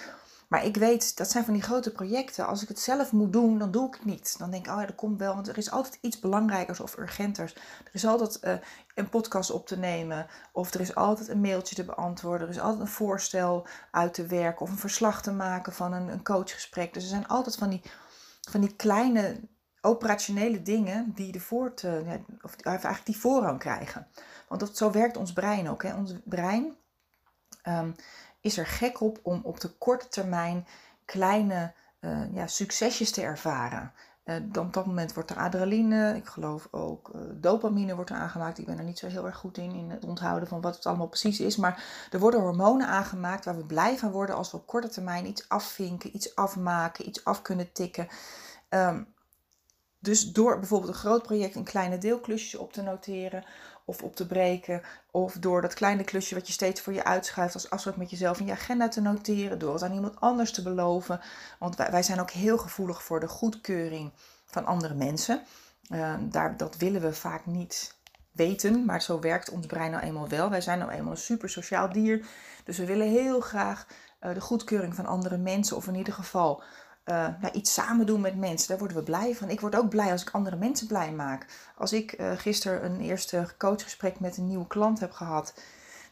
Maar 0.49 0.65
ik 0.65 0.77
weet, 0.77 1.17
dat 1.17 1.31
zijn 1.31 1.45
van 1.45 1.55
die 1.55 1.63
grote 1.63 1.93
projecten. 1.93 2.47
Als 2.47 2.63
ik 2.63 2.69
het 2.69 2.81
zelf 2.81 3.13
moet 3.13 3.33
doen, 3.33 3.59
dan 3.59 3.71
doe 3.71 3.87
ik 3.87 3.95
het 3.95 4.05
niet. 4.05 4.39
Dan 4.39 4.51
denk 4.51 4.67
ik, 4.67 4.73
oh 4.73 4.81
ja, 4.81 4.87
dat 4.87 4.95
komt 4.95 5.19
wel. 5.19 5.35
Want 5.35 5.49
er 5.49 5.59
is 5.59 5.71
altijd 5.71 5.99
iets 6.01 6.19
belangrijkers 6.19 6.81
of 6.81 6.99
urgenters. 6.99 7.55
Er 7.55 7.91
is 7.93 8.07
altijd 8.07 8.39
uh, 8.45 8.53
een 8.95 9.09
podcast 9.09 9.51
op 9.51 9.67
te 9.67 9.79
nemen. 9.79 10.27
Of 10.53 10.75
er 10.75 10.81
is 10.81 10.95
altijd 10.95 11.29
een 11.29 11.41
mailtje 11.41 11.75
te 11.75 11.85
beantwoorden. 11.85 12.47
Er 12.47 12.55
is 12.55 12.61
altijd 12.61 12.81
een 12.81 12.87
voorstel 12.87 13.67
uit 13.91 14.15
te 14.15 14.27
werken. 14.27 14.61
Of 14.61 14.71
een 14.71 14.79
verslag 14.79 15.23
te 15.23 15.33
maken 15.33 15.73
van 15.73 15.93
een, 15.93 16.09
een 16.09 16.23
coachgesprek. 16.23 16.95
Dus 16.95 17.03
er 17.03 17.09
zijn 17.09 17.29
altijd 17.29 17.57
van 17.57 17.69
die, 17.69 17.83
van 18.41 18.61
die 18.61 18.77
kleine 18.77 19.41
operationele 19.81 20.63
dingen 20.63 21.13
die 21.15 21.33
de 21.33 21.41
voort, 21.41 21.83
uh, 21.83 22.15
of 22.43 22.57
eigenlijk 22.57 23.07
die 23.07 23.19
voorrang 23.19 23.59
krijgen. 23.59 24.07
Want 24.49 24.61
dat, 24.61 24.77
zo 24.77 24.91
werkt 24.91 25.17
ons 25.17 25.33
brein 25.33 25.69
ook. 25.69 25.83
Hè. 25.83 25.95
Ons 25.95 26.15
brein 26.25 26.77
um, 27.69 27.95
is 28.41 28.59
er 28.59 28.67
gek 28.67 29.01
op 29.01 29.19
om 29.23 29.41
op 29.43 29.61
de 29.61 29.69
korte 29.69 30.09
termijn 30.09 30.67
kleine 31.05 31.73
uh, 32.01 32.35
ja, 32.35 32.47
succesjes 32.47 33.11
te 33.11 33.23
ervaren. 33.23 33.93
Uh, 34.25 34.37
dan 34.43 34.67
op 34.67 34.73
dat 34.73 34.87
moment 34.87 35.15
wordt 35.15 35.31
er 35.31 35.37
adrenaline, 35.37 36.17
ik 36.17 36.27
geloof 36.27 36.69
ook 36.71 37.11
dopamine 37.35 37.95
wordt 37.95 38.11
er 38.11 38.17
aangemaakt. 38.17 38.59
Ik 38.59 38.67
ben 38.67 38.79
er 38.79 38.85
niet 38.85 38.99
zo 38.99 39.07
heel 39.07 39.27
erg 39.27 39.37
goed 39.37 39.59
in, 39.59 39.73
in 39.73 39.91
het 39.91 40.05
onthouden 40.05 40.49
van 40.49 40.61
wat 40.61 40.77
het 40.77 40.87
allemaal 40.87 41.09
precies 41.09 41.41
is. 41.41 41.57
Maar 41.57 41.85
er 42.11 42.19
worden 42.19 42.41
hormonen 42.41 42.87
aangemaakt 42.87 43.45
waar 43.45 43.57
we 43.57 43.65
blij 43.65 43.99
van 43.99 44.11
worden 44.11 44.37
als 44.37 44.51
we 44.51 44.57
op 44.57 44.67
korte 44.67 44.89
termijn 44.89 45.27
iets 45.27 45.49
afvinken, 45.49 46.15
iets 46.15 46.35
afmaken, 46.35 47.09
iets 47.09 47.25
af 47.25 47.43
kunnen 47.43 47.73
tikken. 47.73 48.09
Um, 48.69 49.17
dus 49.99 50.33
door 50.33 50.59
bijvoorbeeld 50.59 50.93
een 50.93 50.99
groot 50.99 51.23
project 51.23 51.55
in 51.55 51.65
kleine 51.65 51.99
deelklusjes 51.99 52.61
op 52.61 52.73
te 52.73 52.83
noteren 52.83 53.45
of 53.85 54.03
op 54.03 54.17
te 54.17 54.27
breken. 54.27 54.83
Of 55.11 55.33
door 55.33 55.63
dat 55.63 55.75
kleine 55.75 56.05
klusje 56.05 56.35
wat 56.35 56.47
je 56.47 56.53
steeds 56.53 56.81
voor 56.81 56.93
je 56.93 57.05
uitschuift 57.05 57.55
als 57.55 57.71
afspraak 57.71 57.97
met 57.97 58.11
jezelf 58.11 58.41
in 58.41 58.47
je 58.47 58.53
agenda 58.53 58.89
te 58.89 59.01
noteren. 59.01 59.59
Door 59.59 59.73
het 59.73 59.83
aan 59.83 59.93
iemand 59.93 60.21
anders 60.21 60.53
te 60.53 60.63
beloven. 60.63 61.21
Want 61.59 61.77
wij, 61.77 61.91
wij 61.91 62.03
zijn 62.03 62.21
ook 62.21 62.31
heel 62.31 62.59
gevoelig 62.59 63.03
voor 63.03 63.21
de 63.21 63.29
goedkeuring 63.29 64.13
van 64.45 64.67
andere 64.67 64.95
mensen. 64.95 65.43
Uh, 65.91 66.15
daar, 66.21 66.57
dat 66.57 66.77
willen 66.77 67.01
we 67.01 67.13
vaak 67.13 67.47
niet 67.47 67.97
weten, 68.33 68.85
maar 68.85 69.03
zo 69.03 69.21
werkt 69.21 69.51
ons 69.51 69.67
brein 69.67 69.91
nou 69.91 70.03
eenmaal 70.03 70.29
wel. 70.29 70.51
Wij 70.51 70.61
zijn 70.61 70.79
nou 70.79 70.91
eenmaal 70.91 71.11
een 71.11 71.17
super 71.17 71.51
sociaal 71.51 71.93
dier. 71.93 72.27
Dus 72.65 72.79
we 72.79 72.87
willen 72.87 73.09
heel 73.09 73.41
graag 73.41 73.87
uh, 74.21 74.35
de 74.35 74.41
goedkeuring 74.41 74.95
van 74.95 75.07
andere 75.07 75.37
mensen. 75.37 75.77
Of 75.77 75.87
in 75.87 75.95
ieder 75.95 76.13
geval 76.13 76.63
uh, 77.09 77.29
iets 77.53 77.73
samen 77.73 78.07
doen 78.07 78.21
met 78.21 78.37
mensen. 78.37 78.69
Daar 78.69 78.79
worden 78.79 78.97
we 78.97 79.03
blij 79.03 79.35
van. 79.35 79.49
Ik 79.49 79.61
word 79.61 79.77
ook 79.77 79.89
blij 79.89 80.11
als 80.11 80.23
ik 80.23 80.31
andere 80.31 80.57
mensen 80.57 80.87
blij 80.87 81.13
maak. 81.13 81.47
Als 81.77 81.93
ik 81.93 82.21
uh, 82.21 82.33
gisteren 82.37 82.85
een 82.85 83.01
eerste 83.01 83.49
coachgesprek 83.59 84.21
met 84.21 84.37
een 84.37 84.47
nieuwe 84.47 84.67
klant 84.67 85.01
heb 85.01 85.13
gehad. 85.13 85.55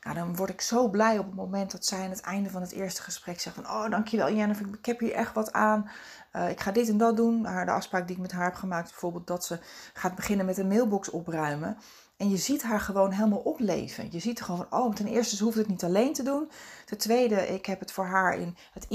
Nou, 0.02 0.18
dan 0.18 0.36
word 0.36 0.50
ik 0.50 0.60
zo 0.60 0.88
blij 0.88 1.18
op 1.18 1.26
het 1.26 1.34
moment 1.34 1.70
dat 1.70 1.86
zij 1.86 2.04
aan 2.04 2.10
het 2.10 2.20
einde 2.20 2.50
van 2.50 2.60
het 2.60 2.72
eerste 2.72 3.02
gesprek 3.02 3.40
zegt 3.40 3.56
van... 3.56 3.66
Oh, 3.66 3.90
dankjewel 3.90 4.32
Jennifer, 4.32 4.66
ik 4.78 4.86
heb 4.86 5.00
hier 5.00 5.12
echt 5.12 5.34
wat 5.34 5.52
aan. 5.52 5.90
Uh, 6.32 6.50
ik 6.50 6.60
ga 6.60 6.72
dit 6.72 6.88
en 6.88 6.96
dat 6.96 7.16
doen. 7.16 7.42
De 7.42 7.70
afspraak 7.70 8.06
die 8.06 8.16
ik 8.16 8.22
met 8.22 8.32
haar 8.32 8.44
heb 8.44 8.54
gemaakt, 8.54 8.90
bijvoorbeeld 8.90 9.26
dat 9.26 9.44
ze 9.44 9.58
gaat 9.92 10.14
beginnen 10.14 10.46
met 10.46 10.58
een 10.58 10.68
mailbox 10.68 11.10
opruimen. 11.10 11.78
En 12.16 12.30
je 12.30 12.36
ziet 12.36 12.62
haar 12.62 12.80
gewoon 12.80 13.10
helemaal 13.10 13.38
opleven. 13.38 14.08
Je 14.10 14.18
ziet 14.18 14.42
gewoon 14.42 14.66
van, 14.68 14.80
oh, 14.80 14.94
ten 14.94 15.06
eerste, 15.06 15.36
ze 15.36 15.44
hoeft 15.44 15.56
het 15.56 15.68
niet 15.68 15.84
alleen 15.84 16.12
te 16.12 16.22
doen. 16.22 16.50
Ten 16.84 16.98
tweede, 16.98 17.48
ik 17.48 17.66
heb 17.66 17.80
het 17.80 17.92
voor 17.92 18.04
haar 18.04 18.38
in 18.38 18.56
het 18.72 18.86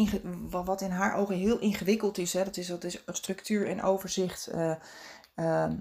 wat 0.50 0.82
in 0.82 0.90
haar 0.90 1.16
ogen 1.16 1.36
heel 1.36 1.60
ingewikkeld 1.60 2.18
is. 2.18 2.34
Hè, 2.34 2.44
dat 2.44 2.58
is, 2.58 2.68
dat 2.68 2.84
is 2.84 3.04
structuur 3.08 3.68
en 3.68 3.84
overzicht 3.84 4.50
uh, 4.54 4.76
uh, 5.36 5.72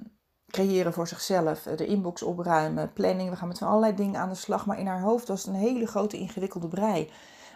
creëren 0.51 0.93
voor 0.93 1.09
zichzelf. 1.09 1.63
De 1.63 1.87
inbox 1.87 2.23
opruimen, 2.23 2.93
planning. 2.93 3.31
We 3.31 3.37
gaan 3.37 3.49
met 3.49 3.59
van 3.59 3.69
allerlei 3.69 3.95
dingen 3.95 4.21
aan 4.21 4.29
de 4.29 4.35
slag. 4.35 4.67
Maar 4.67 4.79
in 4.79 4.87
haar 4.87 5.01
hoofd 5.01 5.29
was 5.29 5.45
het 5.45 5.55
een 5.55 5.61
hele 5.61 5.87
grote 5.87 6.17
ingewikkelde 6.17 6.69
brei. 6.69 7.11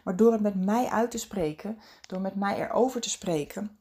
Maar 0.05 0.17
door 0.17 0.33
het 0.33 0.41
met 0.41 0.65
mij 0.65 0.87
uit 0.87 1.11
te 1.11 1.19
spreken, 1.19 1.79
door 2.07 2.21
met 2.21 2.35
mij 2.35 2.59
erover 2.59 3.01
te 3.01 3.11
spreken 3.11 3.79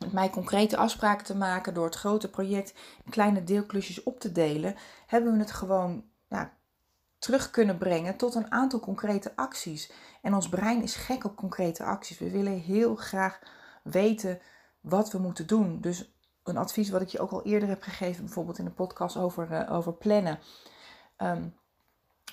met 0.00 0.12
mij 0.12 0.30
concrete 0.30 0.76
afspraken 0.76 1.24
te 1.24 1.36
maken, 1.36 1.74
door 1.74 1.84
het 1.84 1.94
grote 1.94 2.30
project 2.30 2.74
in 3.04 3.10
kleine 3.10 3.44
deelklusjes 3.44 4.02
op 4.02 4.20
te 4.20 4.32
delen, 4.32 4.76
hebben 5.06 5.32
we 5.32 5.38
het 5.38 5.50
gewoon 5.50 6.04
ja, 6.28 6.52
terug 7.18 7.50
kunnen 7.50 7.78
brengen 7.78 8.16
tot 8.16 8.34
een 8.34 8.52
aantal 8.52 8.80
concrete 8.80 9.32
acties. 9.36 9.92
En 10.22 10.34
ons 10.34 10.48
brein 10.48 10.82
is 10.82 10.94
gek 10.94 11.24
op 11.24 11.36
concrete 11.36 11.84
acties. 11.84 12.18
We 12.18 12.30
willen 12.30 12.60
heel 12.60 12.96
graag 12.96 13.38
weten 13.82 14.40
wat 14.80 15.12
we 15.12 15.18
moeten 15.18 15.46
doen. 15.46 15.80
Dus 15.80 16.12
een 16.42 16.56
advies 16.56 16.90
wat 16.90 17.02
ik 17.02 17.08
je 17.08 17.20
ook 17.20 17.30
al 17.30 17.44
eerder 17.44 17.68
heb 17.68 17.82
gegeven, 17.82 18.24
bijvoorbeeld 18.24 18.58
in 18.58 18.64
de 18.64 18.70
podcast 18.70 19.16
over, 19.16 19.50
uh, 19.50 19.72
over 19.72 19.92
plannen. 19.92 20.38
Um, 21.18 21.54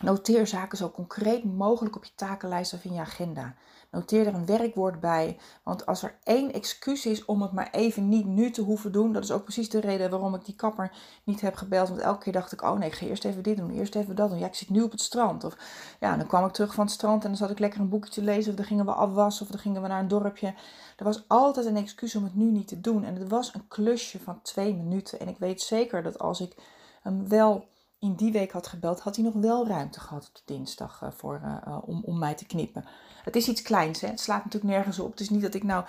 Noteer 0.02 0.48
zaken 0.48 0.78
zo 0.78 0.90
concreet 0.90 1.44
mogelijk 1.44 1.96
op 1.96 2.06
je 2.06 2.12
takenlijst 2.16 2.74
of 2.74 2.84
in 2.84 2.94
je 2.94 3.00
agenda. 3.00 3.56
Noteer 3.92 4.28
er 4.28 4.34
een 4.34 4.46
werkwoord 4.46 5.00
bij. 5.00 5.38
Want 5.64 5.86
als 5.86 6.04
er 6.04 6.18
één 6.24 6.54
excuus 6.54 7.06
is 7.06 7.26
om 7.26 7.42
het 7.42 7.52
maar 7.52 7.70
even 7.72 8.10
niet 8.10 8.26
nu 8.26 8.52
te 8.52 8.62
hoeven 8.62 8.92
doen, 8.92 9.14
dat 9.14 9.24
is 9.24 9.32
ook 9.32 9.44
precies 9.44 9.70
de 9.70 9.80
reden 9.80 10.10
waarom 10.10 10.36
ik 10.36 10.46
die 10.46 10.56
kapper 10.56 10.92
niet 11.24 11.42
heb 11.42 11.56
gebeld. 11.56 11.90
Want 11.90 12.02
elke 12.02 12.24
keer 12.24 12.34
dacht 12.34 12.52
ik, 12.52 12.62
oh 12.62 12.78
nee, 12.78 12.90
ik 12.90 12.96
ga 12.96 13.06
eerst 13.06 13.26
even 13.26 13.44
dit 13.44 13.58
doen, 13.58 13.70
eerst 13.70 13.96
even 13.96 14.16
dat 14.16 14.30
doen. 14.30 14.40
Ja, 14.40 14.48
ik 14.48 14.56
zit 14.56 14.70
nu 14.70 14.82
op 14.82 14.92
het 14.92 15.02
strand. 15.02 15.44
Of 15.44 15.58
ja, 16.00 16.18
dan 16.18 16.28
kwam 16.28 16.46
ik 16.46 16.52
terug 16.52 16.74
van 16.74 16.86
het 16.86 16.94
strand 16.94 17.24
en 17.24 17.30
dan 17.30 17.38
zat 17.38 17.50
ik 17.50 17.60
lekker 17.60 17.80
een 17.80 17.90
boekje 17.90 18.12
te 18.12 18.22
lezen. 18.22 18.52
Of 18.52 18.58
dan 18.58 18.66
gingen 18.66 18.86
we 18.86 18.92
afwassen 18.92 19.46
of 19.46 19.52
dan 19.52 19.60
gingen 19.60 19.82
we 19.82 19.88
naar 19.88 20.00
een 20.00 20.08
dorpje. 20.08 20.54
Er 20.98 21.06
was 21.06 21.24
altijd 21.28 21.66
een 21.66 21.78
excuus 21.78 22.16
om 22.16 22.24
het 22.24 22.36
nu 22.36 22.52
niet 22.52 22.68
te 22.68 22.82
doen. 22.82 23.04
En 23.04 23.16
het 23.16 23.30
was 23.30 23.54
een 23.54 23.68
klusje 23.68 24.20
van 24.20 24.42
twee 24.42 24.76
minuten. 24.76 25.20
En 25.20 25.28
ik 25.28 25.38
weet 25.38 25.62
zeker 25.62 26.04
dat 26.04 26.20
als 26.20 26.42
ik 26.42 26.56
hem 27.02 27.28
wel 27.28 27.68
in 28.00 28.16
die 28.16 28.32
week 28.32 28.52
had 28.52 28.68
gebeld, 28.68 29.00
had 29.00 29.16
hij 29.16 29.26
nog 29.26 29.34
wel 29.34 29.68
ruimte 29.68 30.00
gehad 30.00 30.32
op 30.34 30.42
dinsdag 30.46 31.02
uh, 31.04 31.12
voor, 31.12 31.42
uh, 31.44 31.78
om, 31.86 32.04
om 32.04 32.20
mij 32.20 32.36
te 32.36 32.46
knippen. 32.46 32.86
Het 33.24 33.36
is 33.36 33.48
iets 33.48 33.62
kleins, 33.62 34.02
hè? 34.02 34.08
het 34.08 34.20
slaat 34.20 34.44
natuurlijk 34.44 34.74
nergens 34.74 35.00
op. 35.00 35.12
Het 35.12 35.20
is 35.20 35.30
niet 35.30 35.42
dat 35.42 35.54
ik 35.54 35.64
nou 35.64 35.86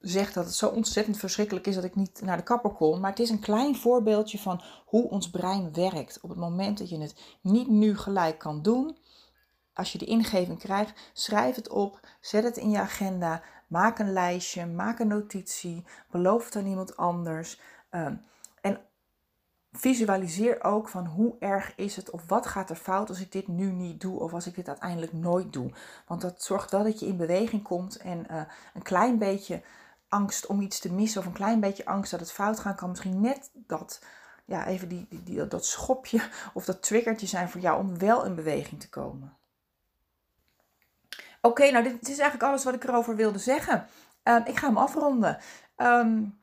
zeg 0.00 0.32
dat 0.32 0.44
het 0.44 0.54
zo 0.54 0.68
ontzettend 0.68 1.16
verschrikkelijk 1.16 1.66
is 1.66 1.74
dat 1.74 1.84
ik 1.84 1.94
niet 1.94 2.20
naar 2.20 2.36
de 2.36 2.42
kapper 2.42 2.70
kom. 2.70 3.00
Maar 3.00 3.10
het 3.10 3.18
is 3.18 3.30
een 3.30 3.40
klein 3.40 3.76
voorbeeldje 3.76 4.38
van 4.38 4.62
hoe 4.84 5.10
ons 5.10 5.30
brein 5.30 5.72
werkt. 5.72 6.20
Op 6.20 6.30
het 6.30 6.38
moment 6.38 6.78
dat 6.78 6.88
je 6.88 7.00
het 7.00 7.20
niet 7.42 7.68
nu 7.68 7.96
gelijk 7.96 8.38
kan 8.38 8.62
doen, 8.62 8.96
als 9.72 9.92
je 9.92 9.98
de 9.98 10.04
ingeving 10.04 10.58
krijgt, 10.58 11.10
schrijf 11.12 11.56
het 11.56 11.68
op, 11.68 12.00
zet 12.20 12.44
het 12.44 12.56
in 12.56 12.70
je 12.70 12.78
agenda, 12.78 13.42
maak 13.68 13.98
een 13.98 14.12
lijstje, 14.12 14.66
maak 14.66 14.98
een 14.98 15.08
notitie, 15.08 15.84
beloof 16.10 16.44
het 16.44 16.56
aan 16.56 16.66
iemand 16.66 16.96
anders. 16.96 17.60
Uh, 17.90 18.06
visualiseer 19.72 20.64
ook 20.64 20.88
van 20.88 21.06
hoe 21.06 21.36
erg 21.38 21.72
is 21.76 21.96
het 21.96 22.10
of 22.10 22.28
wat 22.28 22.46
gaat 22.46 22.70
er 22.70 22.76
fout 22.76 23.08
als 23.08 23.20
ik 23.20 23.32
dit 23.32 23.48
nu 23.48 23.70
niet 23.70 24.00
doe 24.00 24.20
of 24.20 24.32
als 24.32 24.46
ik 24.46 24.54
dit 24.54 24.68
uiteindelijk 24.68 25.12
nooit 25.12 25.52
doe. 25.52 25.70
Want 26.06 26.20
dat 26.20 26.42
zorgt 26.42 26.70
wel 26.70 26.82
dat 26.82 27.00
je 27.00 27.06
in 27.06 27.16
beweging 27.16 27.62
komt 27.62 27.96
en 27.96 28.26
uh, 28.30 28.42
een 28.74 28.82
klein 28.82 29.18
beetje 29.18 29.62
angst 30.08 30.46
om 30.46 30.60
iets 30.60 30.78
te 30.78 30.92
missen 30.92 31.20
of 31.20 31.26
een 31.26 31.32
klein 31.32 31.60
beetje 31.60 31.86
angst 31.86 32.10
dat 32.10 32.20
het 32.20 32.32
fout 32.32 32.60
gaat 32.60 32.76
kan 32.76 32.88
misschien 32.88 33.20
net 33.20 33.50
dat, 33.52 34.02
ja, 34.44 34.66
even 34.66 34.88
die, 34.88 35.06
die, 35.10 35.46
dat 35.46 35.66
schopje 35.66 36.28
of 36.54 36.64
dat 36.64 36.82
triggertje 36.82 37.26
zijn 37.26 37.48
voor 37.48 37.60
jou 37.60 37.78
om 37.78 37.98
wel 37.98 38.24
in 38.24 38.34
beweging 38.34 38.80
te 38.80 38.88
komen. 38.88 39.36
Oké, 41.40 41.70
nou 41.70 41.84
dit, 41.84 42.02
is 42.02 42.18
eigenlijk 42.18 42.42
alles 42.42 42.64
wat 42.64 42.74
ik 42.74 42.84
erover 42.84 43.16
wilde 43.16 43.38
zeggen. 43.38 43.86
Uh, 44.24 44.36
ik 44.44 44.58
ga 44.58 44.66
hem 44.66 44.76
afronden. 44.76 45.38
Um, 45.76 46.38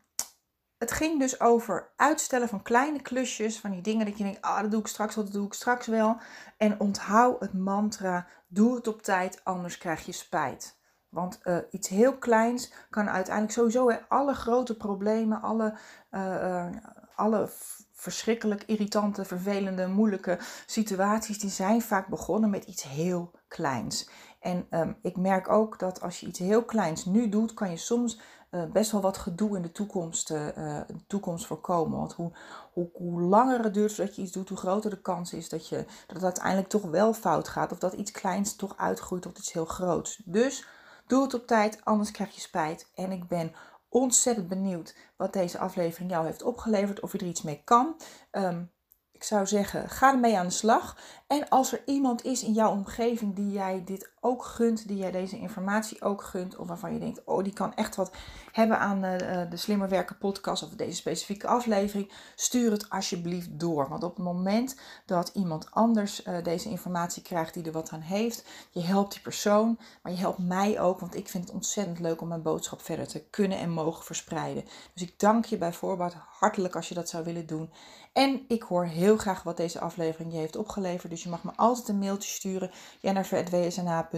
het 0.85 0.93
ging 0.93 1.19
dus 1.19 1.39
over 1.39 1.91
uitstellen 1.95 2.47
van 2.47 2.61
kleine 2.61 3.01
klusjes, 3.01 3.59
van 3.59 3.71
die 3.71 3.81
dingen 3.81 4.05
dat 4.05 4.17
je 4.17 4.23
denkt, 4.23 4.41
ah, 4.41 4.61
dat 4.61 4.71
doe 4.71 4.79
ik 4.79 4.87
straks 4.87 5.15
dat 5.15 5.31
doe 5.31 5.45
ik 5.45 5.53
straks 5.53 5.87
wel. 5.87 6.17
En 6.57 6.79
onthoud 6.79 7.39
het 7.39 7.53
mantra, 7.53 8.27
doe 8.47 8.75
het 8.75 8.87
op 8.87 9.01
tijd, 9.01 9.41
anders 9.43 9.77
krijg 9.77 10.05
je 10.05 10.11
spijt. 10.11 10.79
Want 11.09 11.39
uh, 11.43 11.57
iets 11.71 11.87
heel 11.87 12.17
kleins 12.17 12.73
kan 12.89 13.09
uiteindelijk 13.09 13.53
sowieso 13.53 13.91
alle 14.07 14.33
grote 14.33 14.77
problemen, 14.77 15.41
alle, 15.41 15.77
uh, 16.11 16.67
alle 17.15 17.49
verschrikkelijk 17.91 18.63
irritante, 18.63 19.25
vervelende, 19.25 19.87
moeilijke 19.87 20.39
situaties, 20.65 21.39
die 21.39 21.49
zijn 21.49 21.81
vaak 21.81 22.07
begonnen 22.07 22.49
met 22.49 22.63
iets 22.63 22.83
heel 22.83 23.31
kleins. 23.47 24.09
En 24.39 24.67
um, 24.69 24.97
ik 25.01 25.17
merk 25.17 25.49
ook 25.49 25.79
dat 25.79 26.01
als 26.01 26.19
je 26.19 26.27
iets 26.27 26.39
heel 26.39 26.65
kleins 26.65 27.05
nu 27.05 27.29
doet, 27.29 27.53
kan 27.53 27.69
je 27.69 27.77
soms 27.77 28.19
best 28.71 28.91
wel 28.91 29.01
wat 29.01 29.17
gedoe 29.17 29.55
in 29.55 29.61
de 29.61 29.71
toekomst, 29.71 30.31
uh, 30.31 30.47
de 30.87 31.05
toekomst 31.07 31.45
voorkomen. 31.45 31.97
Want 31.97 32.13
hoe, 32.13 32.31
hoe, 32.73 32.89
hoe 32.93 33.21
langer 33.21 33.63
het 33.63 33.73
duurt 33.73 33.93
voordat 33.93 34.15
je 34.15 34.21
iets 34.21 34.31
doet, 34.31 34.49
hoe 34.49 34.57
groter 34.57 34.89
de 34.89 35.01
kans 35.01 35.33
is 35.33 35.49
dat, 35.49 35.67
je, 35.67 35.75
dat 36.07 36.15
het 36.15 36.23
uiteindelijk 36.23 36.67
toch 36.67 36.83
wel 36.83 37.13
fout 37.13 37.47
gaat. 37.47 37.71
Of 37.71 37.79
dat 37.79 37.93
iets 37.93 38.11
kleins 38.11 38.55
toch 38.55 38.77
uitgroeit 38.77 39.21
tot 39.21 39.37
iets 39.37 39.53
heel 39.53 39.65
groots. 39.65 40.21
Dus 40.25 40.65
doe 41.07 41.21
het 41.23 41.33
op 41.33 41.47
tijd, 41.47 41.79
anders 41.83 42.11
krijg 42.11 42.35
je 42.35 42.41
spijt. 42.41 42.91
En 42.95 43.11
ik 43.11 43.27
ben 43.27 43.53
ontzettend 43.89 44.47
benieuwd 44.47 44.95
wat 45.15 45.33
deze 45.33 45.57
aflevering 45.57 46.11
jou 46.11 46.25
heeft 46.25 46.43
opgeleverd. 46.43 46.99
Of 46.99 47.11
je 47.11 47.17
er 47.17 47.25
iets 47.25 47.41
mee 47.41 47.61
kan. 47.63 47.95
Um, 48.31 48.73
ik 49.15 49.23
zou 49.23 49.47
zeggen, 49.47 49.89
ga 49.89 50.11
ermee 50.11 50.37
aan 50.37 50.45
de 50.45 50.51
slag. 50.51 50.97
En 51.27 51.49
als 51.49 51.71
er 51.71 51.81
iemand 51.85 52.23
is 52.23 52.43
in 52.43 52.53
jouw 52.53 52.71
omgeving 52.71 53.35
die 53.35 53.51
jij 53.51 53.83
dit 53.85 54.11
ook 54.25 54.45
gunt, 54.45 54.87
die 54.87 54.97
jij 54.97 55.11
deze 55.11 55.37
informatie 55.37 56.01
ook 56.01 56.23
gunt, 56.23 56.55
of 56.55 56.67
waarvan 56.67 56.93
je 56.93 56.99
denkt, 56.99 57.21
oh, 57.25 57.43
die 57.43 57.53
kan 57.53 57.75
echt 57.75 57.95
wat 57.95 58.11
hebben 58.51 58.79
aan 58.79 59.01
de, 59.01 59.07
eh, 59.07 59.49
de 59.49 59.57
Slimmer 59.57 59.89
Werken 59.89 60.17
podcast 60.17 60.63
of 60.63 60.69
deze 60.69 60.95
specifieke 60.95 61.47
aflevering, 61.47 62.11
stuur 62.35 62.71
het 62.71 62.89
alsjeblieft 62.89 63.59
door. 63.59 63.89
Want 63.89 64.03
op 64.03 64.15
het 64.15 64.25
moment 64.25 64.79
dat 65.05 65.31
iemand 65.33 65.71
anders 65.71 66.25
uh, 66.25 66.43
deze 66.43 66.69
informatie 66.69 67.21
krijgt 67.21 67.53
die 67.53 67.63
er 67.63 67.71
wat 67.71 67.89
aan 67.89 67.99
heeft, 67.99 68.45
je 68.69 68.81
helpt 68.81 69.11
die 69.13 69.21
persoon, 69.21 69.79
maar 70.01 70.11
je 70.11 70.17
helpt 70.17 70.39
mij 70.39 70.79
ook, 70.79 70.99
want 70.99 71.15
ik 71.15 71.29
vind 71.29 71.43
het 71.43 71.53
ontzettend 71.53 71.99
leuk 71.99 72.21
om 72.21 72.27
mijn 72.27 72.41
boodschap 72.41 72.81
verder 72.81 73.07
te 73.07 73.23
kunnen 73.29 73.57
en 73.57 73.69
mogen 73.69 74.03
verspreiden. 74.03 74.63
Dus 74.93 75.03
ik 75.03 75.19
dank 75.19 75.45
je 75.45 75.57
bij 75.57 75.73
voorbaat 75.73 76.15
hartelijk 76.39 76.75
als 76.75 76.89
je 76.89 76.95
dat 76.95 77.09
zou 77.09 77.23
willen 77.23 77.45
doen. 77.45 77.69
En 78.13 78.45
ik 78.47 78.63
hoor 78.63 78.85
heel 78.85 79.17
graag 79.17 79.43
wat 79.43 79.57
deze 79.57 79.79
aflevering 79.79 80.31
je 80.31 80.37
heeft 80.37 80.55
opgeleverd. 80.55 81.11
Dus 81.11 81.23
je 81.23 81.29
mag 81.29 81.43
me 81.43 81.51
altijd 81.55 81.87
een 81.87 81.99
mailtje 81.99 82.29
sturen. 82.29 82.71
jennifer.wsnh.nl 82.99 84.14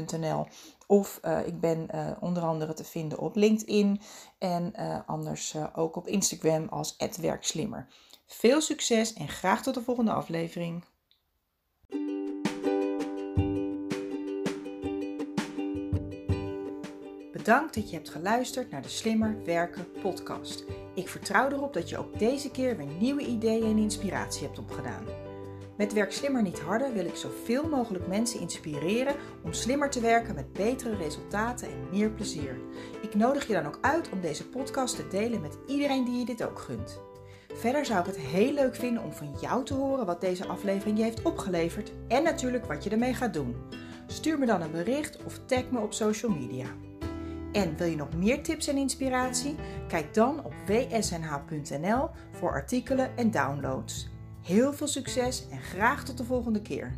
Of 0.88 1.20
uh, 1.26 1.48
ik 1.48 1.60
ben 1.60 1.88
uh, 1.96 2.12
onder 2.20 2.44
andere 2.44 2.74
te 2.74 2.84
vinden 2.84 3.20
op 3.20 3.36
LinkedIn. 3.36 4.02
En 4.38 4.74
uh, 4.80 5.00
anders 5.06 5.56
ook 5.76 5.96
op 5.96 6.08
Instagram 6.08 6.68
als 6.70 6.96
@werkslimmer. 7.22 7.88
Veel 8.26 8.62
succes 8.62 9.14
en 9.14 9.28
graag 9.28 9.64
tot 9.64 9.74
de 9.74 9.82
volgende 9.82 10.12
aflevering. 10.12 10.84
Bedankt 17.32 17.74
dat 17.76 17.90
je 17.90 17.96
hebt 17.96 18.10
geluisterd 18.10 18.72
naar 18.72 18.82
de 18.82 18.90
Slimmer 18.90 19.44
Werken 19.46 19.92
podcast. 20.02 20.64
Ik 20.96 21.10
vertrouw 21.10 21.50
erop 21.50 21.74
dat 21.74 21.90
je 21.90 21.98
ook 21.98 22.20
deze 22.20 22.52
keer 22.52 22.78
weer 22.78 22.88
nieuwe 23.00 23.26
ideeën 23.26 23.64
en 23.64 23.78
inspiratie 23.78 24.46
hebt 24.46 24.60
opgedaan. 24.60 25.27
Met 25.78 25.94
Werk 25.94 26.12
Slimmer 26.12 26.42
Niet 26.42 26.60
Harder 26.60 26.94
wil 26.94 27.06
ik 27.06 27.16
zoveel 27.16 27.70
mogelijk 27.70 28.08
mensen 28.08 28.40
inspireren 28.40 29.16
om 29.44 29.54
slimmer 29.54 29.90
te 29.90 30.00
werken 30.00 30.36
met 30.36 30.54
betere 30.54 30.96
resultaten 30.96 31.68
en 31.68 31.90
meer 31.92 32.10
plezier. 32.10 32.60
Ik 33.02 33.16
nodig 33.16 33.48
je 33.48 33.54
dan 33.54 33.66
ook 33.66 33.78
uit 33.82 34.10
om 34.10 34.22
deze 34.22 34.50
podcast 34.50 34.96
te 34.96 35.08
delen 35.08 35.42
met 35.42 35.58
iedereen 35.68 36.06
die 36.06 36.20
je 36.20 36.26
dit 36.26 36.44
ook 36.44 36.60
gunt. 36.60 37.02
Verder 37.54 37.86
zou 37.86 38.00
ik 38.00 38.06
het 38.06 38.18
heel 38.18 38.54
leuk 38.54 38.76
vinden 38.76 39.04
om 39.04 39.14
van 39.14 39.36
jou 39.42 39.66
te 39.66 39.74
horen 39.74 40.06
wat 40.06 40.22
deze 40.22 40.48
aflevering 40.48 40.98
je 40.98 41.04
heeft 41.04 41.22
opgeleverd 41.22 41.92
en 42.08 42.24
natuurlijk 42.24 42.66
wat 42.66 42.84
je 42.84 42.90
ermee 42.90 43.14
gaat 43.14 43.34
doen. 43.34 43.56
Stuur 44.08 44.40
me 44.40 44.46
dan 44.46 44.62
een 44.62 44.72
bericht 44.72 45.24
of 45.24 45.40
tag 45.46 45.70
me 45.70 45.80
op 45.80 45.94
social 45.94 46.32
media. 46.32 46.68
En 47.52 47.78
wil 47.78 47.88
je 47.88 47.96
nog 47.96 48.16
meer 48.16 48.44
tips 48.44 48.68
en 48.68 48.78
inspiratie? 48.78 49.56
Kijk 49.88 50.14
dan 50.14 50.44
op 50.44 50.54
wsnh.nl 50.66 52.10
voor 52.32 52.52
artikelen 52.52 53.18
en 53.18 53.32
downloads. 53.32 54.16
Heel 54.48 54.74
veel 54.74 54.88
succes 54.88 55.44
en 55.50 55.60
graag 55.60 56.04
tot 56.04 56.18
de 56.18 56.24
volgende 56.24 56.62
keer. 56.62 56.94